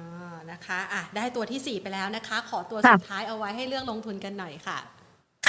[0.61, 4.77] นะคะอะได้ตัวที่สี่ไปแล้วนะคะ ขอตัวค่ะสุดท้ายเอาไว้ให้เลือกลงทุนกันหน่อยค่ะ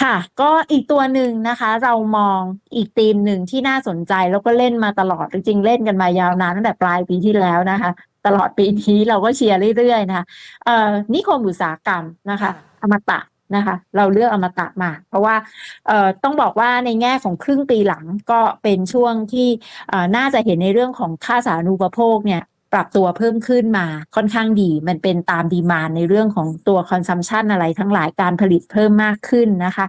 [0.01, 2.41] ค่ะ ก็อีกตัวหนึ่งนะคะ เรามอง
[2.77, 7.91] อีกธีมหนึ่งที่น่าสนใจแล้วก็เล่นมาตลอดจริงๆเล่นกันมายาวนานตั้งแต่ปลายปีที่แล้วนะคะ
[8.27, 10.25] ตลอดปีนี้เราก็เชียร์เรื่อยๆนะคะ
[10.65, 12.51] เอ่อนิคมอุตสาหกรรมนะคะ
[12.83, 13.21] อมตะ
[13.57, 15.35] นะคะเราเลือกอมตะมา เพราะว่า
[15.87, 19.49] เอ่อต้องบอกว่าในแง่ของครึ่งปีหลังก็เป็นช่วงที่
[19.89, 22.43] เอ่อน่าจะเห็นในเรื่องของค่าสาธารณูปโภคเนี่ย
[22.73, 29.87] ปรับตัวเพิ่มขึ้นมาค่อนข้างดี มันเป็นตาม demand ในเรื่องของตัว consumption อะไรทั้งหลายการผลิตเพิ่มมากขึ้นนะคะ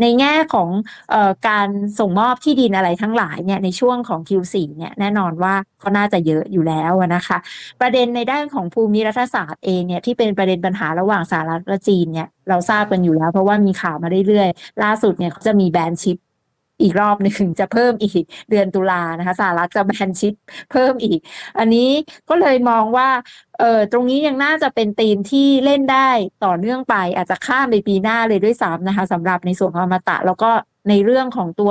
[0.00, 0.68] ในแง่ของ
[1.14, 1.68] ออการ
[1.98, 7.38] ส่งมอบที่ดินอะไรทั้งหลายเนี่ยในช่วงของ Q4 เนี่ยแน่นอนว่าก็น่าจะเยอะอยู่แล้วนะคะ
[7.80, 16.16] ประเด็นในด้านของภูมิรัฐศาสตร์เองเนี่ยที่เป็นประเด็นปัญหาระหว่างสหรัฐและจีนเนี่ยเราทราบกันอยู่แล้ว เพราะว่ามีข่าวมาเรื่อยๆ ล่าสุดเนี่ยเขาจะมีแบนชิป
[16.82, 20.34] อีกรอบหนึ่งจะเพิ่มอีกเดือนตุลานะคะสหรัฐจะแบนชิป
[20.70, 21.18] เพิ่มอีก
[21.58, 21.90] อันนี้
[22.28, 23.08] ก็เลยมองว่า
[23.58, 26.10] เออตรงนี้ยังน่าจะเป็นธีมที่เล่นได้
[26.44, 30.50] ต่อเนื่องไป อาจจะข้ามไปปีหน้าเลยด้วยซ้ำนะคะสำหรับในส่วนของอมตะแล้วก็
[30.88, 31.70] ในเรื่องของตัว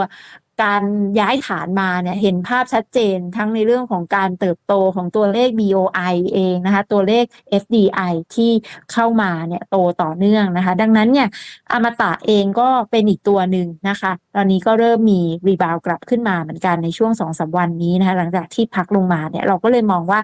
[0.63, 0.83] การ
[1.19, 7.25] ย้ายฐานมาเนี่ยเห็นภาพชัดเจนทั้งในเรื่องของการเติบโตของตัวเลข BOI เองนะคะ ตัวเลข
[7.61, 8.51] FDI ที่
[8.91, 11.27] เข้ามาเนี่ยโตต่อเนื่องนะคะ ดังนั้นเนี่ย
[11.71, 20.19] อมตะเองก็เป็นอีกตัวหนึ่งนะคะ ตอนนี้ก็เริ่มมีรีบาวกลับขึ้นมาเหมือนกันในช่วงสองสาวันนี้นะคะ หลังจากที่พักลงมาเนี่ยเราก็เลยมองว่า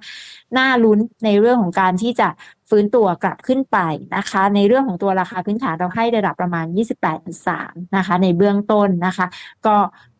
[0.57, 2.29] น่าลุ้นในเรื่องของการที่จะ
[2.71, 3.77] ฟื้นตัวกลับขึ้นไป
[4.15, 6.65] นะคะ ในเรื่องของตัวราคาพื้นฐานเราให้ระดับประมาณ
[7.31, 9.27] 28.3 นะคะ ในเบื้องต้นนะคะ
[9.65, 9.75] ก็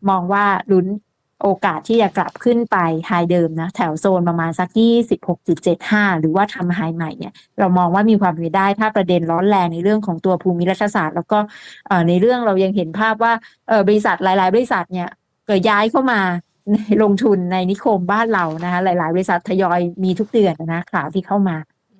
[0.08, 0.86] มองว่าลุ้น
[1.42, 2.76] โอกาสที่จะกลับขึ้นไป
[3.06, 4.68] ไฮเดิมนะ แถวโซนประมาณสัก
[5.44, 11.38] 26.75 หรือว่าทำไฮใหม่เนี่ย เรามองว่ามีความเป็นไปได้ถ้าประเด็นร้อนแรงในเรื่องของตัวภูมิรัฐศาสตร์ แล้วก็
[12.08, 13.32] ในเรื่องเรายังเห็นภาพว่า
[13.88, 15.08] บริษัทหลาย ๆ บริษัทเนี่ย
[15.46, 16.20] เกิดย้ายเข้ามา
[17.02, 21.56] ลงทุนในนิคมบ้านเรานะคะ หลาย ๆ บริษัททยอยมีทุกเดือนนะข่าวที่เข้ามา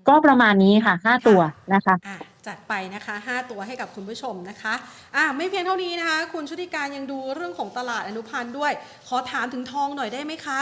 [0.08, 1.40] ก็ประมาณนี้ค่ะ 5 ตัว
[1.74, 4.74] นะคะอะจัดไปนะคะ 5 ตัวให้กับคุณผู้ชมนะคะ
[5.16, 8.72] อะไม่เพียงเท่านี้นะคะ คุณชุติการยังดูเรื่องของตลาดอนุพันธ์ด้วย
[9.08, 10.60] ขอถามถึงทองหน่อยได้ไหมคะ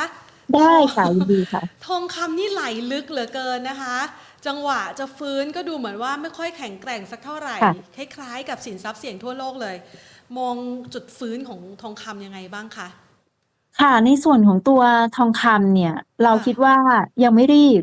[0.56, 3.96] ได้ค่ะยินดีค่ะ ทองคำนี่ไหลลึกเหลือเกินนะคะ
[4.46, 9.76] จังหวะจะฟื้นก็ดูเหมือนว่าไม่ค่อยแข็งแกร่งสักเท่าไหร่ค่ะคล้ายๆ กับสินทรัพย์เสี่ยงทั่วโลกเลย
[10.38, 10.56] มอง
[10.94, 12.88] จุดฟื้นของทองคำยังไงบ้างคะ
[13.80, 14.82] ค่ะในส่วนของตัว
[15.16, 16.76] ทองคำเนี่ย เราค่ะคิดว่า
[17.24, 17.82] ยังไม่รีบ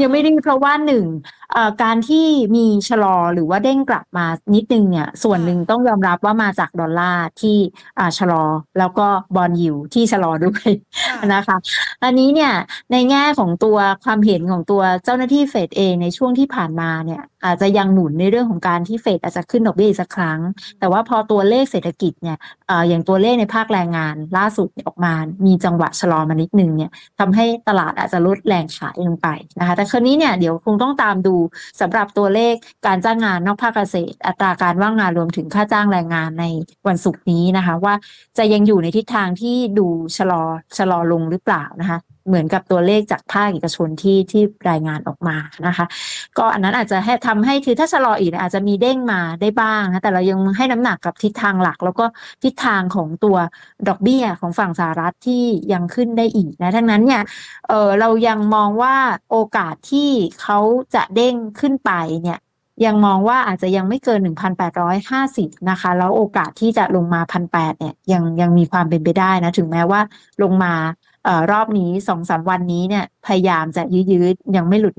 [0.00, 1.04] ยังไม่รีบเพราะว่าหนึ่ง
[1.52, 7.56] เอ่อการที่มีชะลอหรือว่าเด้งกลับมานิดนึงเนี่ยส่วนหนึ่งต้องยอมรับว่ามาจากดอลลาร์ที่
[7.98, 8.44] อ่าชะลอ
[8.78, 9.06] แล้วก็
[9.36, 10.68] บอลยิวที่ชะลอด้วย
[11.06, 11.56] ค่ะนะคะ
[12.04, 12.52] อันนี้เนี่ย
[12.92, 20.40] ในแง่ของตัวความเห็นของตัวเจ้าหน้าที่เฟดเองในช่วงที่ผ่านมาเนี่ยอาจจะยังหนุนในเรื่องของการที่เฟดอาจจะขึ้นดอกเบี้ยอีกสักครั้ง
[20.78, 22.36] แต่ว่าพอตัวเลขเศรษฐกิจเนี่ย
[22.68, 25.12] เอ่ออย่างตัวเลขในภาคแรงงานล่าสุดเนี่ยออกมา
[25.46, 29.28] มีจังหวะชะลอมานิดนึงเนี่ยทำให้ตลาดอาจจะลดแรงขายลงไป
[29.60, 31.36] นะคะ แต่คราวนี้เนี่ยเดี๋ยวคงต้องตามดู
[31.80, 32.54] สำหรับตัวเลข
[32.86, 36.44] การจ้างงานนอกภาคเกษตร อัตราการว่างงานรวมถึงค่าจ้างแรงงานใน
[36.88, 37.94] วันศุกร์นี้นะคะ ว่า
[38.38, 39.86] จะยังอยู่ในทิศทางที่ดู
[40.16, 40.42] ชะลอ
[40.76, 45.86] ชะลอลงหรือเปล่านะคะ เหมือนกับตัวเลขจากภาคเอกชนที่ที่รายงานออกมานะคะ
[46.38, 52.04] ก็อันนั้นอาจจะให้ทำให้คือถ้าชะลออีกอาจจะมีเด้งมาได้บ้างนะแต่เรายังให้น้ำหนักกับทิศทางหลัก แล้วก็
[52.44, 53.36] ทิศทางของตัว
[53.88, 57.22] ดอกเบี้ยของฝั่งสหรัฐที่ยังขึ้นได้อีกนะทั้งนั้นเนี่ย
[57.68, 58.94] เออเรายังมองว่า
[59.30, 60.10] โอกาสที่
[60.40, 60.58] เขา
[60.94, 62.40] จะเด้งขึ้นไปเนี่ย
[62.86, 64.20] ยังมองว่าอาจจะยังไม่เกิน
[64.94, 70.00] 1,850 นะคะ แล้วโอกาสที่จะลงมา 1,800 เนี่ยยังยังมีความเป็นไปได้นะ ถึงแม้ว่า
[70.42, 70.74] ลงมา
[71.26, 74.94] อ่อรอบนี้สองสามวันนี้เนี่ยพยายามจะยืดๆยังไม่หลุด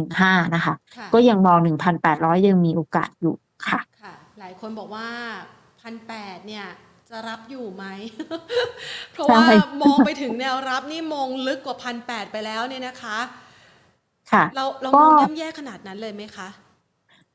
[0.00, 1.58] 1815นะคะค่ะก็ยังมอง
[2.02, 3.34] 1,800ยังมีโอกาสอยู่
[3.68, 5.06] ค่ะค่ะ หลายคนบอกว่า
[5.80, 6.66] พันแปดเนี่ย
[7.10, 7.84] จะรับอยู่ไหม
[9.12, 13.18] เพราะใช่ว่ามองไปถึงแนวรับนี่มองลึกกว่าพันแปดไปแล้วเนี่ยนะคะ
[14.32, 16.48] ค่ะ เราเราก็มองย่ำแย่ขนาดนั้นเลยไหมคะ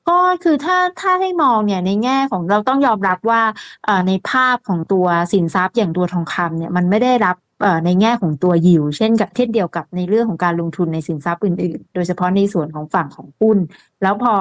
[0.09, 3.41] ก็คือถ้าถ้าให้มองเนี่ยในแง่ของเราต้องยอมรับว่า
[3.85, 7.48] เอ่อในภาพของตัวสินทรัพย์อย่างตัวทองคำเนี่ยมันไม่ได้รับเอ่อ
[7.85, 13.57] ในแง่ของตัวยิวเช่นกับเช่นเดียวกับในเรื่องของการลงทุนในสินทรัพย์อื่นๆ โดยเฉพาะในส่วนของฝั่งของหุ้น
[14.03, 14.33] แล้วพอ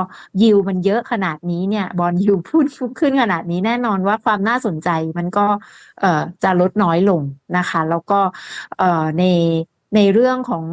[0.43, 2.67] ยิวมันเยอะขนาดนี้เนี่ยบอลยิวพุ่น
[2.99, 4.89] ขึ้นขนาดนี้แน่นอนว่าความน่าสนใจ
[5.19, 5.47] มันก็
[6.43, 7.23] จะลดน้อยลง
[7.57, 8.21] นะคะ แล้วก็
[9.19, 9.25] ใน
[9.97, 10.65] ในเรื่องของ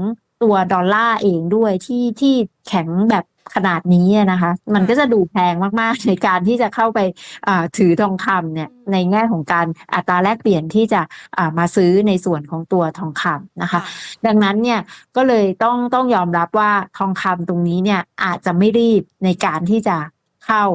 [0.43, 2.35] ตัวดอลลาร์เองด้วยที่ที่
[2.67, 3.25] แข็งแบบ
[3.55, 6.99] ขนาดนี้อะนะคะ มันก็จะดูแพงมากๆ ในการที่จะเข้าไป
[7.47, 11.01] อ่าถือทองคำเนี่ยอืมในแง่ของการอัตราแลกเปลี่ยนที่จะ
[11.37, 13.79] อ่ามาซื้อในส่วนของตัวทองคำนะคะ
[14.25, 14.79] ดังนั้นเนี่ย
[15.15, 19.97] ก็เลยต้องต้องยอมรับว่าทองคำตรงนี้เนี่ยอาจจะไม่รีบในการที่จะ
[20.45, 20.65] เข้า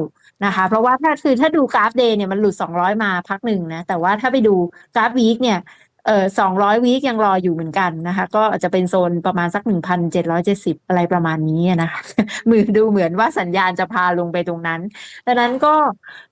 [0.45, 4.55] นะคะเพราะว่าถ้าคือถ้าดูกราฟ day เนี่ยมันหลุด 200 มาพักหนึ่งนะ แต่ว่าถ้าไปดู
[4.95, 5.59] กราฟวีคเนี่ย
[6.07, 12.01] เออสองร้อยวีคยังรออยู่เหมือนกันนะคะ ก็อาจจะเป็นโซนประมาณสักหนึ่งพันเจ็ดร้อยเจ็ดสิบอะไรประมาณนี้นะคะ
[12.49, 14.81] มือดูเหมือนว่าสัญญาณจะพาลงไปตรงนั้น
[15.25, 15.75] ดังนั้นก็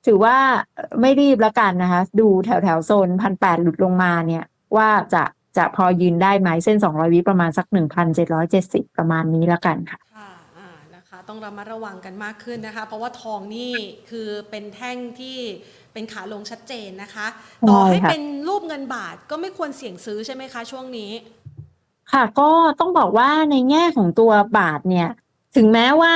[0.05, 0.37] ถือว่า
[1.01, 4.43] ไม่รีบแล้วกันนะคะ ดูแถวแถวโซนพันแปดหลุดลงมาเนี่ย
[4.77, 5.23] ว่าจะ
[5.57, 10.31] จะพอยืนได้ไหมเส้นสองร้อยวิประมาณสักหนึ่งพันเจ็ดร้อยเจ็ดสิบประมาณนี้แล้วกันค่ะค่ะ
[10.95, 13.73] นะคะต้องระมัดระวังกันมากขึ้นนะคะ เพราะว่าทองนี่
[14.09, 15.37] คือเป็นแท่งที่
[15.93, 17.27] เป็นขาลงชัดเจนนะคะ
[17.69, 21.11] ต่อให้ใช่ค่ะเป็นรูปเงินบาทก็ไม่ควรเสี่ยงซื้อใช่ไหมคะช่วงนี้
[22.11, 25.09] ค่ะก็ต้องบอกว่าในแง่ของตัวบาทเนี่ย
[25.55, 26.13] ถึงแม้ว่า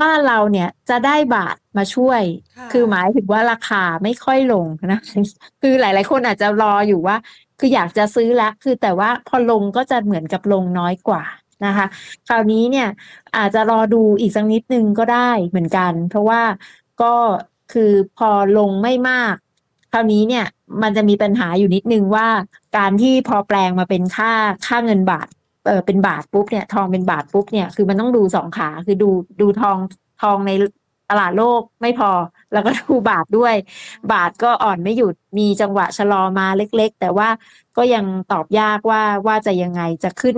[0.00, 2.22] บ้านเราเนี่ยจะได้บาทมาช่วย
[2.56, 5.00] ค่ะคือหมายถึงว่าราคาไม่ค่อยลงนะ
[5.62, 7.16] คือหลาย ๆ คนอาจจะรออยู่ว่า
[7.58, 11.22] คืออยากจะซื้อละคือแต่ว่าพอลงก็จะเหมือนกับลงน้อยกว่า
[11.66, 11.86] นะคะ
[12.28, 12.88] คราวนี้เนี่ย
[13.36, 16.42] อาจจะรอดูอีกสักนิดนึงก็ได้เหมือนกัน เพราะว่า
[17.02, 17.14] ก็
[17.72, 19.34] คือพอลงไม่มาก
[19.92, 20.46] คราวนี้เนี่ย
[20.82, 22.28] มันจะมีปัญหาอยู่นิดนึงว่า
[22.76, 24.32] การที่พอแปลงมาเป็นค่า
[24.66, 25.28] ค่าเงินบาท
[25.66, 29.10] เออเป็นบาทปุ๊บเนี่ยทองเป็นบาทปุ๊บเนี่ยคือมันต้องดูสองขาคือดู
[29.40, 29.78] ดูทอง
[30.22, 30.50] ทองใน
[31.10, 32.10] ตลาดโลกไม่พอ
[32.52, 33.54] แล้วก็ดูบาทด้วย
[34.12, 37.28] บาทก็อ่อนไม่หยุดมีจังหวะชะลอมาเล็ก ๆ แต่ว่า
[37.76, 40.36] ก็ยังตอบยากว่าว่าจะยังไงจะขึ้น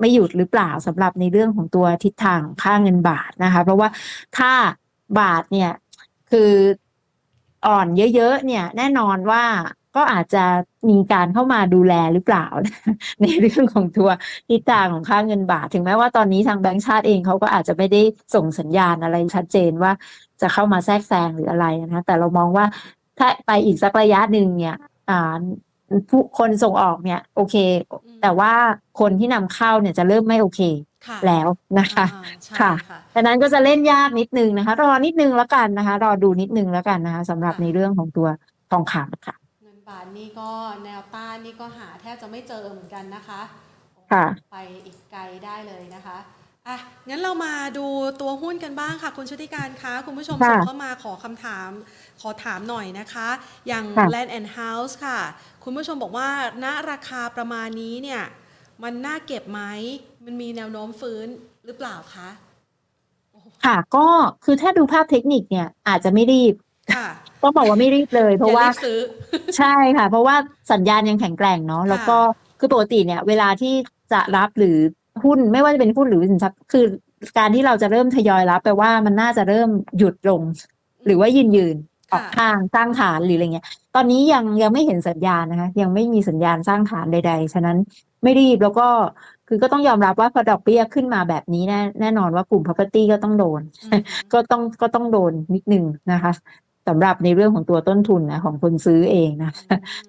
[0.00, 3.88] ไม่หยุดหรือเปล่าสำหรับในเรื่องของตัวทิศทางค่าเงินบาทนะคะ เพราะว่า
[4.38, 4.52] ถ้า
[5.20, 5.70] บาทเนี่ย
[6.34, 6.52] คือ
[7.66, 9.44] อ่อนเยอะๆเนี่ยแน่นอนว่า
[9.96, 10.44] ก็อาจจะ
[10.90, 12.46] มีการเข้ามาดูแลหรือเปล่า
[13.20, 14.08] ในเรื่องของตัว
[14.48, 18.02] ทิศทางของค่าเงินบาท ถึงแม้ว่าตอนนี้ทางแบงก์ชาติเองเขาก็อาจจะไม่ได้
[18.34, 19.92] ส่งสัญญาณอะไรชัดเจนว่า
[20.40, 22.66] จะเข้ามาแทรกแซงหรืออะไรนะคะแต่เรามองว่า
[23.18, 24.76] ถ้าไปอีกสักระยะหนึ่งเนี่ย
[25.10, 25.38] อ่า
[26.10, 27.56] ผู้คนส่งออกเนี่ย โอเค
[28.22, 28.52] แต่ว่า
[29.00, 30.60] คนที่นำเข้าเนี่ยจะเริ่มไม่โอเค
[31.06, 38.28] ค่ะแล้วนะคะอ่าใช่ค่ะค่ะดังนั้นก็จะเล่นยากนิดนึงนะคะ รอนิดนึงแล้วกันนะคะ รอดูนิดนึงแล้วกันนะคะสำหรับค่ะในเรื่องของตัว
[38.70, 40.50] ทองคำค่ะเงินบาทนี่ก็
[40.84, 43.40] แนวต้านนี่ก็หาแทบจะไม่เจอเหมือนกันนะคะ
[44.12, 44.56] ค่ะ ไป
[44.86, 46.16] อีกไกลได้เลยนะคะ
[46.68, 47.86] อะงั้นเรามาดู
[48.20, 51.70] ตัวหุ้นกันบ้างค่ะ คุณชุติการคะคุณผู้ชมค่ะส่งเข้ามาขอคำถาม
[52.20, 53.28] ขอถามหน่อยนะคะ
[53.68, 55.20] อย่างค่ะ Land and House ค่ะ
[55.64, 56.28] คุณผู้ชมบอกว่า
[56.64, 58.22] ณราคาประมาณนี้เนี่ย
[58.82, 59.60] มันน่าเก็บไหม
[60.24, 61.26] มันมีแนวโน้มฟื้น
[61.66, 62.28] หรือเปล่าคะ
[63.64, 64.06] ค่ะ ก็
[64.44, 66.54] คือถ้าดูภาพเทคนิคเนี่ยอาจจะไม่รีบ
[66.94, 67.08] ค่ะ
[67.42, 68.98] ต้องบอกว่าไม่รีบเลย เพราะอย่ว่าบซื้อ
[69.56, 70.36] ใช่ค่ะ เพราะว่า
[70.72, 72.18] สัญญาณยังแข็งแกร่งเนาะแล้วก็
[72.58, 73.74] คือปกติเนี่ย เวลาที่
[74.12, 74.78] จะรับหรือ
[75.24, 76.84] หุ้นไม่ว่าจะเป็นหุ้นหรือสินทรัพย์คือ
[77.38, 79.68] การที่เราจะเริ่มทยอยรับแปลว่ามันน่าจะเริ่ม
[79.98, 80.40] หยุดลง
[81.06, 81.76] หรือว่ายืนยืน
[82.12, 87.76] ออกค่ะข้างสร้างฐานหรืออะไรเงี้ย ตอนนี้ยังยังไม่เห็นสัญญาณนะคะ ยังไม่มีสัญญาณสร้างฐานใด ๆ ฉะนั้น
[88.22, 88.88] ไม่รีบแล้วก็
[89.48, 94.02] คือก็ต้องยอมรับว่าพอดอกเบี้ยขึ้นมาแบบนี้แน่แน่นอนว่ากลุ่ม property ก็ต้องโดนอืม
[94.32, 96.32] ก็ต้องก็ต้องโดนนิดนึงนะคะ
[96.88, 99.50] สำหรับในเรื่องของตัวต้นทุนนะของคนซื้อเองนะ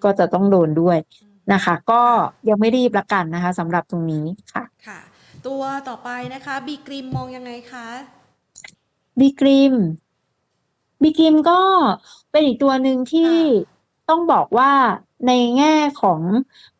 [0.03, 0.97] ก็จะต้องโดนด้วย
[1.53, 2.01] นะคะ ก็
[2.49, 4.99] ยังไม่รีบละกันนะคะสำหรับตรงนี้ค่ะค่ะ
[5.47, 7.87] ตัวต่อไปนะคะบีกริมมองยังไงคะ
[9.19, 9.75] บีกริม
[11.01, 11.59] บีกริมก็
[12.31, 14.71] เป็นอีกตัวหนึ่งที่ค่ต้องบอกว่า
[15.27, 16.19] ในแง่ของ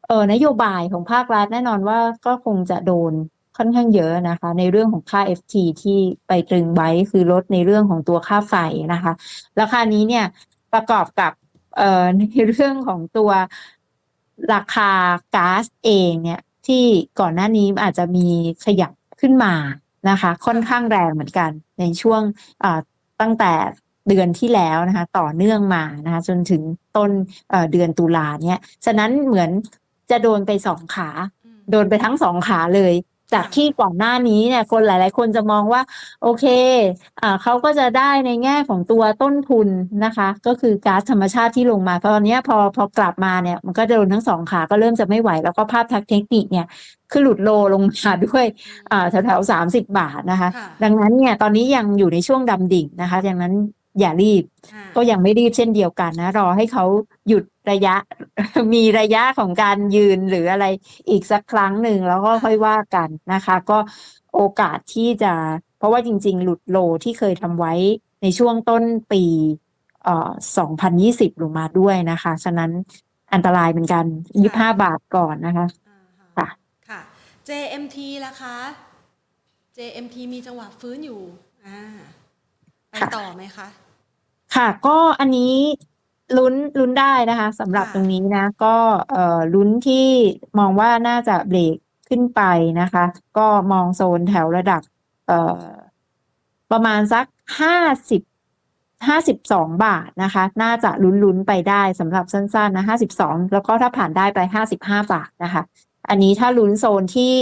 [0.08, 3.14] เออนโยบายของภาครัฐแน่นอนว่าก็คงจะโดน
[3.58, 5.98] ค่อนข้างเยอะนะคะ ในเรื่องของค่า FT ที่
[6.28, 8.56] ไปตรึงไว้คือลดในเรื่องของตัวค่าไฟ
[8.94, 9.14] นะคะ
[9.60, 10.26] ราคานี้เนี่ย
[10.74, 11.32] ประกอบกับ
[11.78, 13.32] เอ่อในเรื่องของตัว
[14.54, 14.90] ราคา
[15.36, 16.84] ก๊าซเองเนี่ยที่
[17.20, 18.28] ก่อนหน้านี้อาจจะมี
[18.66, 19.54] ขยับขึ้นมา
[20.10, 22.22] นะคะ ค่อนข้างแรงเหมือนกัน ในช่วง
[22.64, 22.80] อ่า
[23.22, 23.54] ตั้งแต่
[24.10, 26.62] เดือนที่แล้วนะคะ ต่อเนื่องมานะคะ จนถึง
[26.98, 27.12] ต้น
[27.50, 29.50] เอ่อเดือนตุลาเนี่ยฉะนั้นเหมือน
[30.12, 31.10] จะโดนไปสองขา
[31.46, 32.94] อืมโดนไปทั้งสองขาเลย
[33.34, 35.82] จากค่ะที่ก่อนหน้านี้เนี่ยคนหลาย ๆ คนจะมองว่า
[36.24, 36.46] โอเค
[37.22, 39.68] อ่าเขาก็จะได้ในแง่ของตัวต้นทุน
[40.06, 46.68] นะคะ ก็คือก๊าซธรรมชาติที่ลงมาตอนเนี้ยพอพอกลับมาเนี่ย มันก็โดนทั้งสองขาก็เริ่มจะไม่ไหว แล้วก็ภาพทางเทคนิคเนี่ย
[47.12, 48.46] คือหลุดโลลงมาด้วย
[48.92, 53.54] อ่าแถวๆสามสิบบาทนะคะค่ะดังนั้นเนี่ยตอนนี้ยังอยู่ในช่วงดำดิ่งนะคะดังนั้น
[54.00, 54.44] อย่ารีบ
[54.74, 56.86] อ่าก็ยังไม่รีบเช่นเดียวกันนะ รอให้เขา
[57.28, 57.96] หยุดระยะ
[58.74, 60.66] มีระยะของการยืนหรืออะไร
[61.10, 63.78] อีกสักครั้งหนึ่งแล้วก็ค่อยว่ากันนะคะ ก็
[64.36, 65.34] โอกาสที่จะ
[65.78, 67.74] เพราะว่าจริง ๆ หลุดโลที่เคยทำไว้
[68.22, 69.24] ในช่วงต้นปี
[70.04, 70.32] เอ่อ
[70.86, 72.72] 2020 ลงมาด้วยนะคะ ฉะนั้น
[73.34, 74.06] อันตรายเหมือนกัน
[74.44, 76.00] 25 บาทก่อนนะคะอ่า
[76.38, 76.48] ค่ะ
[76.90, 77.02] ค่ะ
[77.48, 78.58] JMT ล่ะคะ
[79.78, 81.22] JMT มีจังหวะฟื้นอยู่
[81.66, 81.82] อ่า
[82.92, 83.68] ไปค่ะต่อไหมคะ
[84.56, 85.54] ค่ะ ก็อันนี้
[86.38, 88.76] ลุ้นลุ้นได้นะคะสำหรับค่ะตรงนี้นะ ก็
[89.12, 90.08] เอ่อลุ้นที่
[90.60, 91.78] มองว่าน่าจะเบรก
[92.10, 92.42] ขึ้นไป
[92.82, 93.06] นะคะ
[93.38, 94.82] ก็มองโซนแถวระดับ
[95.28, 95.64] เอ่อ
[96.72, 97.26] ประมาณสัก
[97.60, 97.78] ห้า
[98.10, 98.22] สิบ
[99.08, 105.64] ห้าสิบสองบาทนะคะ น่าจะลุ้นๆไปได้สำหรับสั้นๆนะห้าสิบสองแล้วก็ถ้าผ่านได้ไปห้าสิบห้าบาทนะคะ
[106.10, 107.34] อันนี้ถ้าลุ้นโซนที่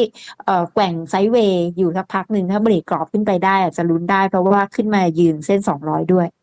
[0.46, 6.43] เอ่อแกว่งไซด์เวย์อยู่สักพักหนึ่งถ้าเบรกกรอบขึ้นไปได้อาจจะลุ้นได้เพราะว่าขึ้นมายืนเส้นสองร้อยด้วยค่ะค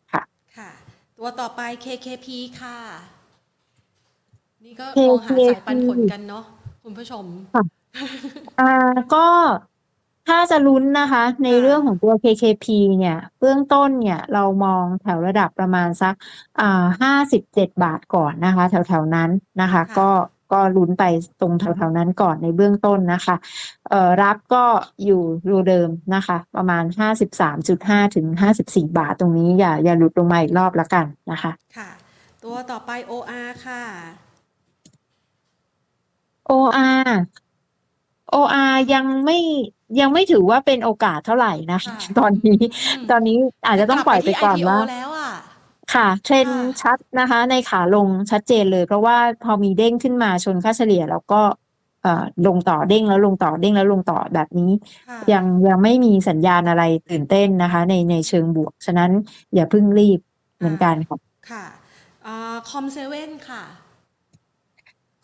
[1.23, 2.27] ตัวต่อไป KKP
[2.59, 2.77] ค่ะ
[4.65, 6.43] นี่ก็ KKP มองหาสายปันผลกันเนาะ
[6.83, 7.25] คุณผู้ชม
[8.59, 8.71] อ่า
[9.13, 9.25] ก็
[10.27, 12.65] ถ้าจะลุ้นนะคะ ในค่ะเรื่องของตัว KKP
[12.97, 16.13] เนี่ย เบื้องต้นเนี่ยเรามองแถวระดับประมาณสัก
[16.59, 19.29] อ่าห้าสิบเจ็ดบาทก่อนนะคะ แถวๆนั้น
[19.61, 20.09] นะคะ ก็
[20.53, 21.03] ก็ลุ้นไป
[21.41, 23.35] ตรงแถวๆนั้นก่อนในเบื้องต้นนะคะ
[23.89, 24.63] เอ่อรับก็
[25.05, 31.89] อยู่รูเดิมนะคะ ประมาณห้าสิบสามจุดห้าถึงห้าสิบสี่บาทตรงนี้อย่าอย่าหลุดลงมาอีกรอบละกันนะคะค่ะ
[32.43, 33.83] ตัวต่อไป OR ค่ะ
[36.49, 37.09] OR
[38.35, 39.39] OR ยังไม่
[39.99, 43.37] ยังไม่ถือว่าเป็นโอกาสเท่าไหร่นะคะค่ะตอนนี้อืมตอนนี้
[43.67, 45.10] อาจจะต้องปล่อยไปก่อนที่ว่า IPO แล้วอะ
[45.93, 51.41] ค่ะ เทรนด์ค่ะชัดนะคะ ในขาลงชัดเจนเลย เพราะว่าพอมีเด้งขึ้นมาชนค่าเฉลี่ย แล้วก็
[52.03, 54.71] เอ่อลงต่อเด้งแล้วลงต่อเด้งแล้วลงต่อแบบนี้
[55.09, 59.11] ค่ะ ยังยังไม่มีสัญญาณอะไรตื่นเต้นนะคะ ในในเชิงบวก ฉะนั้น
[59.53, 60.19] อย่าเพิ่งรีบ
[60.57, 61.17] เหมือนกันค่ะ
[61.51, 61.65] ค่ะ
[62.69, 63.63] คอมเซเว่นค่ะ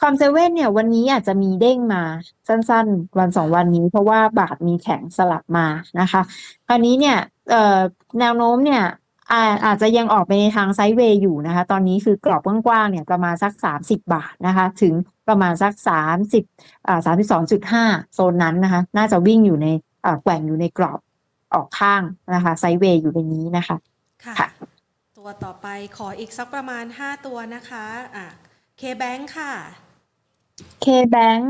[0.02, 2.04] คอมเซเว่นเนี่ยวันนี้อาจจะมีเด้งมา
[2.48, 5.68] สั้นๆ วันสองวันนี้ เพราะว่าบาทมีแข็งสลับมา
[6.00, 6.22] นะคะ
[6.68, 7.18] คราวนี้เนี่ย
[7.50, 7.80] เอ่อ
[8.20, 8.84] แนวโน้มเนี่ย
[9.32, 14.94] อาอาจจะยังออกไปในทางไซด์เวย์อยู่นะคะ ตอนนี้คือกรอบกว้างๆเนี่ยประมาณสักสามสิบบาทนะคะ ถึง
[15.28, 16.44] ประมาณสักสามสิบ
[16.88, 19.68] อ่าสามสิบสองจุดห้าโซนนั้นนะคะ น่าจะวิ่งอยู่ใน
[20.06, 21.00] อ่าแกว่งอยู่ในกรอบ
[21.54, 22.02] ออกข้าง
[22.34, 23.78] นะคะ ไซด์เวย์อยู่ในนี้นะคะ
[24.24, 24.48] ค่ะค่ะ
[25.18, 25.68] ตัวต่อไป
[25.98, 28.28] ขออีกสักประมาณ 5 ตัวนะคะอะ
[28.80, 29.54] KBank ค่ะ
[30.84, 31.46] K-Bank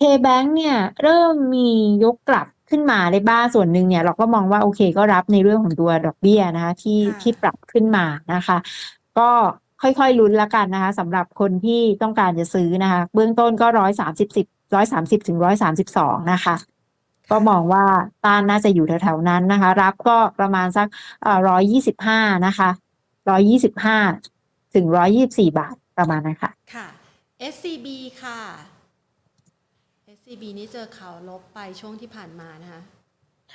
[0.00, 1.70] K-Bank เนี่ย เริ่มมี
[2.04, 8.04] ยกกลับ ขึ้นมาได้บ้างส่วนหนึ่งเนี่ยเราก็มองว่าโอเคก็รับในเรื่องของตัวดอกเบี้ยนะคะที่ค่ะที่ปรับขึ้นมา
[8.34, 8.56] นะคะ
[9.18, 9.30] ก็
[9.82, 16.54] ค่อยๆลุ้นละกันนะคะสำหรับคนที่ต้องการจะซื้อนะคะ เบื้องต้นก็ร้อยสามสิบสิบร้อยสามสิบถึงร้อยสามสิบสองนะคะ
[17.30, 17.84] ก็มองว่า
[18.24, 20.86] ต้านน่าจะอยู่แถวๆนั้นนะคะ รับก็ประมาณสัก
[21.48, 22.68] ร้อยยี่สิบห้านะคะ
[23.30, 23.98] ร้อยยี่สิบห้า
[24.74, 26.86] ถึงร้อยยี่สิบสี่บาทประมาณนั้นค่ะ ค่ะ
[27.54, 27.86] SCB
[28.22, 28.38] ค่ะ
[30.32, 32.82] SCB นี่เจอข่าวลบไปช่วงที่ผ่านมานะคะ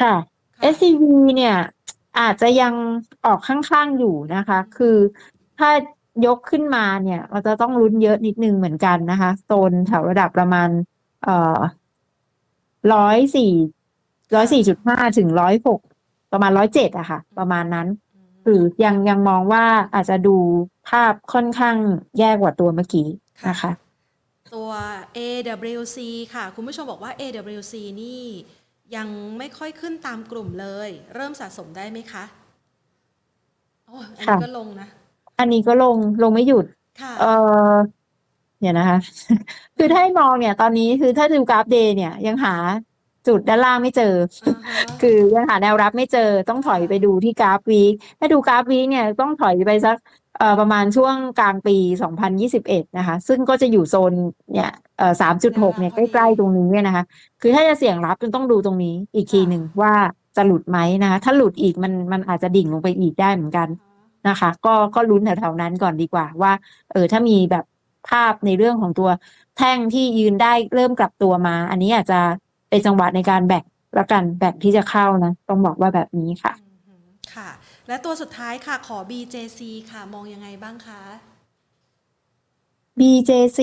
[0.02, 0.14] ค่ะ
[0.56, 1.04] ค่ะ SCV
[1.36, 1.56] เนี่ย
[2.20, 2.74] อาจจะยัง
[3.26, 4.98] ออกข้างๆอยู่นะคะ คือ
[5.60, 5.70] ถ้า
[6.26, 10.70] ยกขึ้นมาเนี่ย เราจะต้องลุ้นเยอะนิดนึงเหมือนกันนะคะโซนแถวระดับประมาณ
[11.24, 11.60] เอ่อ
[12.94, 13.54] ร้อยสี่
[14.36, 15.80] ร้อยสี่จุดห้าถึงร้อยหก
[16.32, 17.88] ประมาณร้อยเจ็ดอะค่ะ ประมาณนั้น
[18.44, 20.36] คือยังยังมองว่าอาจจะดู
[20.90, 21.78] ภาพค่อนข้าง
[22.20, 23.08] แย่กว่าตัวเมื่อกี้
[23.50, 23.72] นะคะ
[24.56, 24.70] ตัว
[25.18, 25.98] AWC
[26.34, 28.22] ค่ะ คุณผู้ชมบอกว่า AWC นี่
[28.96, 32.24] ยังไม่ค่อยขึ้นตามกลุ่มเลย เริ่มสะสมได้ไหมคะ
[33.88, 34.88] โอ้ยอันนี้ค่ะก็ลงนะ
[35.40, 36.66] อันนี้ก็ลงลงไม่หยุด
[37.02, 37.26] ค่ะเอ
[37.72, 37.74] อ
[38.60, 38.98] เดี๋ยวนะคะ
[39.78, 42.56] คือถ้าให้มองเนี่ย ตอนนี้คือถ้าดูกราฟ day เนี่ย ยังหา
[43.28, 49.96] จุดด้านล่างไม่เจออ่าฮะคือยังหาแนวรับไม่เจอ ต้องถอยไปดูที่กราฟ week ถ้าดูกราฟ week เนี่ยต้องถอยไปสัก
[50.27, 50.27] เอ่อ
[50.60, 51.76] ประมาณช่วงกลางปี
[52.38, 54.14] 2021 นะคะ ซึ่งก็จะอยู่โซน
[54.54, 55.14] เนี่ยเอ่อ
[55.48, 57.04] 3.6เนี่ยใกล้ๆตรงนี้เนี่ยนะคะ
[57.42, 59.94] คือถ้าจะเสี่ยงรับจนต้องดูตรงนี้อีกทีหนึ่งว่า
[60.36, 63.68] จะหลุดไหมนะคะ ถ้าหลุดอีกมันมันอาจจะดิ่งลงไปอีกได้เหมือนกัน
[64.28, 66.52] นะคะ ก็ก็ลุ้นแถวๆนั้นก่อนดีกว่าว่า
[66.92, 67.66] เออถ้ามีแบบ
[68.10, 69.10] ภาพในเรื่องของตัว
[69.58, 72.20] แท่งที่ยืนได้เริ่มกลับตัวมา อันนี้อาจจะ
[72.70, 73.64] เป็นจังหวะในการแบก
[73.98, 76.54] ละกันแบกที่จะเข้านะ ต้องบอกว่าแบบนี้ค่ะ
[76.88, 77.50] อืมค่ะ
[77.88, 79.60] และตัวสุดท้ายค่ะขอ BJC
[79.92, 81.02] ค่ะมองยังไงบ้างคะ
[83.00, 83.60] BJC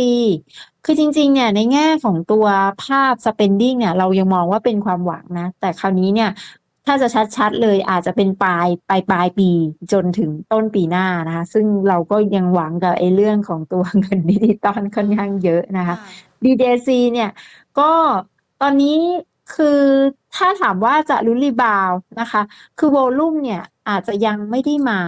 [0.84, 2.46] คือจริง ๆ เนี่ยในแง่ของตัว
[2.84, 6.30] ภาพ spending เนี่ยเรายังมองว่าเป็นความหวังนะ แต่คราวนี้เนี่ย
[6.86, 9.50] ถ้าจะชัดๆเลยอาจจะเป็นปลายปลายปลายปี
[9.92, 15.96] จนถึงต้นปีหน้านะคะซึ่งเราก็ยังหวังกับไอ้เรื่องของตัวเงินดิจิตอลค่อนข้างเยอะนะคะ
[16.42, 17.30] BJC เนี่ย
[17.78, 17.90] ก็
[18.62, 18.98] ตอนนี้
[19.54, 19.80] คือ
[20.34, 22.42] ถ้าถามว่าจะลุ้น rebound นะคะ
[22.78, 25.00] คือ volume เนี่ย อาจจะยังไม่ได้มา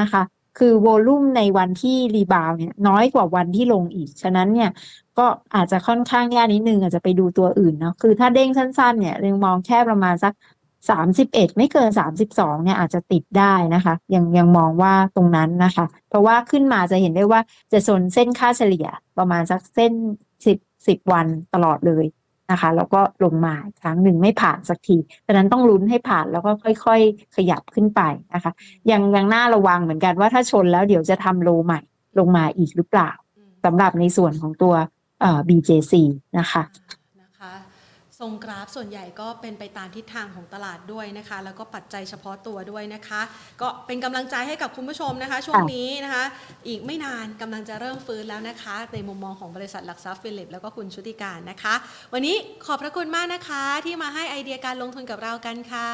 [0.00, 0.22] นะคะ
[0.58, 4.70] คือ volume ในวันที่ rebound เนี่ยน้อยกว่าวันที่ลงอีก ฉะนั้นเนี่ย
[5.18, 10.32] ก็อาจจะค่อนข้างยากนิดนึงอาจจะไปดูตัวอื่นเนาะคือถ้าเด้งสั้นๆเนี่ยยังมองแค่ประมาณสัก
[10.90, 17.40] สามสิบเอ็ดไม่เกินสามสิบสองเนี่ยอาจจะติดได้นะคะ ยังยังมองว่าตรงนั้นนะคะ เพราะว่าขึ้นมาจะเห็นได้ว่า
[17.72, 18.86] จะโซนเส้นค่าเฉลี่ย
[19.18, 19.92] ประมาณสักเส้น
[20.46, 22.04] สิบสิบวันตลอดเลย
[22.54, 24.96] นะคะ แล้วก็ลงมาอีกครั้งหนึ่งไม่ผ่านสักที
[25.26, 26.50] ดังนั้นต้องลุ้นให้ผ่านแล้วก็
[26.84, 28.00] ค่อย ๆ ขยับขึ้นไป
[28.34, 28.52] นะคะ
[28.90, 31.80] ยังยังน่าระวังเหมือนกันว่าถ้าชนแล้วเดี๋ยวจะทำโลใหม่
[32.18, 34.74] ลงมาอีกหรือเปล่าอืมสำหรับในส่วนของตัว
[35.20, 35.94] เอ่อ BJC
[36.38, 37.03] นะคะนะคะโซท
[38.24, 43.20] รงกราฟส่วนใหญ่ก็เป็นไปตามทิศทางของตลาดด้วยนะคะ แล้วก็ปัจจัยเฉพาะตัวด้วยนะคะ
[43.60, 46.24] ก็เป็นกำลังใจให้กับคุณผู้ชมนะคะ ช่วงนี้นะคะ
[46.68, 51.74] อีกไม่นานกำลังจะเริ่มฟื้นแล้วนะคะ ในมุมมองของบริษัทหลักทรัพย์ฟิลิปแล้วก็คุณชุติการนะคะ
[52.12, 55.90] วันนี้ขอบพระคุณมากนะคะ ที่มาให้ไอเดียการลงทุนกับเรากันค่ะ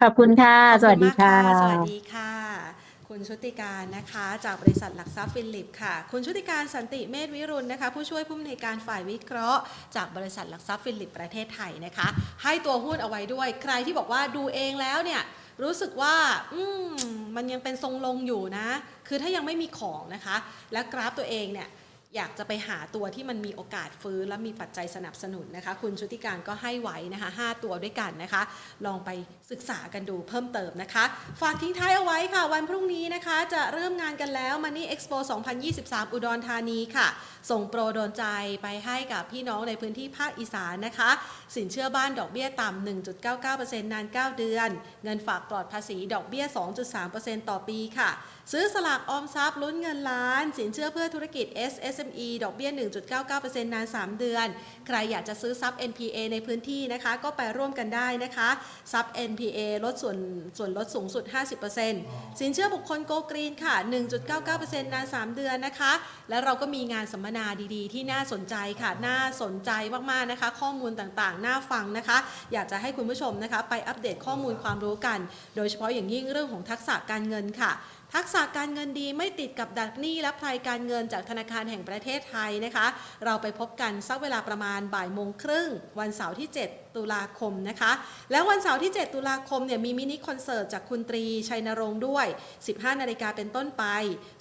[0.00, 2.83] ขอบคุณค่ะขอบสวัสณดีมากค่ะ สวัสดีค่ะ
[3.16, 9.60] คุณชุติการนะคะ จากบริษัทหลักทรัพย์ฟิลิปค่ะ คุณชุติการสันติเมธวิรุณนะคะ ผู้ช่วยผู้อำนวยการฝ่ายวิเคราะห์
[9.96, 12.08] จากบริษัทหลักทรัพย์ฟิลิปประเทศไทยนะคะ
[12.42, 15.22] ให้ตัวหุ้นเอาไว้ด้วย ใครที่บอกว่าดูเองแล้วเนี่ย
[15.62, 16.16] รู้สึกว่า
[16.54, 16.94] อืม
[17.36, 18.66] มันยังเป็นทรงลงอยู่นะ
[19.08, 20.36] คือถ้ายังไม่มีของนะคะ
[20.72, 21.68] และกราฟตัวเองเนี่ย
[22.16, 28.42] อยากจะไปหาตัวที่มันมีโอกาสฟื้นและมีปัจจัยสนับสนุนนะคะ คุณชุติการก็ให้ไว้นะคะ 5 ตัวด้วยกันนะคะ
[28.86, 29.10] ลองไป
[29.50, 31.04] ศึกษากันดูเพิ่มเติมนะคะ
[31.40, 35.18] ฝากทิ้งท้ายเอาไว้ค่ะ วันพรุ่งนี้นะคะ จะเริ่มงานกันแล้ว Money Expo
[35.66, 37.08] 2023 อุดรธานีค่ะ
[37.50, 38.24] ส่งโปรโดนใจ
[38.62, 41.10] ไปให้กับพี่น้องในพื้นที่ภาคอีสานนะคะ
[41.56, 42.88] สินเชื่อบ้านดอกเบี้ยต่ำ
[43.32, 44.68] 1.99%นาน 9 เดือน
[45.04, 46.44] เงินฝากปลอดภาษีดอกเบี้ย
[46.96, 48.10] 2.3%ต่อปีค่ะ
[48.52, 52.70] ซื้อสลากออมทรัพย์ลุ้นเงินล้าน สินเชื่อเพื่อธุรกิจ SSME ดอกเบี้ย
[53.22, 54.46] 1.99%นาน 3 เดือน
[54.86, 58.48] ใครอยากจะซื้อซับ NPA ในพื้นที่นะคะ ก็ไปร่วมกันได้นะคะ
[58.92, 60.16] ซับ NPA ลดส่วน
[60.58, 61.24] ส่วนลดสูงสุด
[61.82, 63.74] 50%สินเชื่อบุคคลโกกรีนค่ะ
[64.34, 65.92] 1.99%นาน 3 เดือนนะคะ
[66.30, 69.70] และเราก็มีงานสัมมนาดีๆ ที่น่าสนใจค่ะ น่าสนใจ
[70.10, 72.18] มากๆนะคะ ข้อมูลต่างๆ น่าฟังนะคะ
[72.52, 75.18] อยากจะให้คุณผู้ชมนะคะ ไปอัปเดตข้อมูลความรู้กัน
[75.56, 77.72] โดยเฉพาะอย่างยิ่งเรื่องของทักษะการเงินค่ะ
[78.16, 82.86] ทักษะการเงินดีไม่ติดกับดักหนี้และภัยการเงินจากธนาคารแห่งประเทศไทยนะคะ
[83.24, 85.68] เราไปพบกันสักเวลาประมาณบ่ายโมงครึ่ง
[86.00, 87.92] วันเสาร์ที่ 7 ตุลาคมนะคะ
[88.30, 92.26] แล้ววันเสาร์ที่ 7 ตุลาคมเนี่ยมีมินิคอนเสิร์ตจากคุณตรีชัยนรงค์ด้วย
[92.64, 93.84] 15 นาฬิกาเป็นต้นไป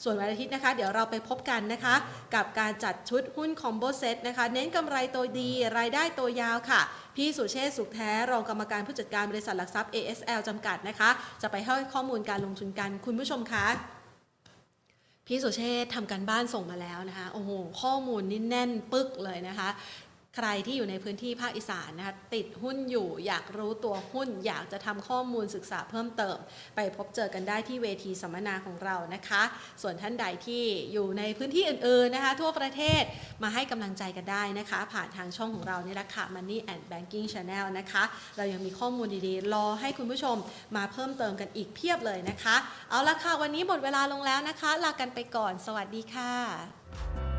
[0.03, 1.95] ส่วนวันอาทิตย์นะคะ เดี๋ยวเราไปพบกันนะคะ
[2.36, 6.82] กับการจัดชุดหุ้นคอมโบเซตนะคะ เน้นกำไรตัวดีรายได้ตัวยาวค่ะ
[7.16, 11.09] พี่สุเชษสุขแท้รองกรรมการผู้จัดการบริษัทหลักทรัพย์ ASL จำกัดนะคะ
[11.41, 13.66] จะไปให้ข้อมูลการลงทุนกันคุณผู้ชมคะ
[15.28, 17.51] พี่สุเชษทำการบ้านส่งมาแล้วนะคะ โอ้โห
[17.82, 19.70] ข้อมูลนี่แน่นปึกเลยนะคะ
[20.38, 26.38] ใครที่อยู่ในพื้นที่ภาคอีสานนะคะติดหุ้นอยู่อยากรู้ตัวหุ้น อยากจะทำข้อมูลศึกษาเพิ่มเติม
[26.75, 29.43] ไปพบเจอกันได้ที่เวทีสัมมนาของเรานะคะ
[29.81, 30.63] ส่วนท่านใดที่
[30.93, 33.03] อยู่ในพื้นที่อื่นๆนะคะ ทั่วประเทศ
[33.43, 38.03] มาให้กำลังใจกันได้นะคะ ผ่านทางช่องของเรานี่แหละค่ะ Money and Banking Channel นะคะ
[38.38, 40.36] เรายังมีข้อมูลดีๆ รอให้คุณผู้ชม
[40.75, 42.55] มาเพิ่มเติมกันอีกเพียบเลยนะคะ
[42.89, 47.32] เอาละค่ะวันนี้หมดเวลาลงแล้วนะคะ ลากันไปก่อน สวัสดีค่ะ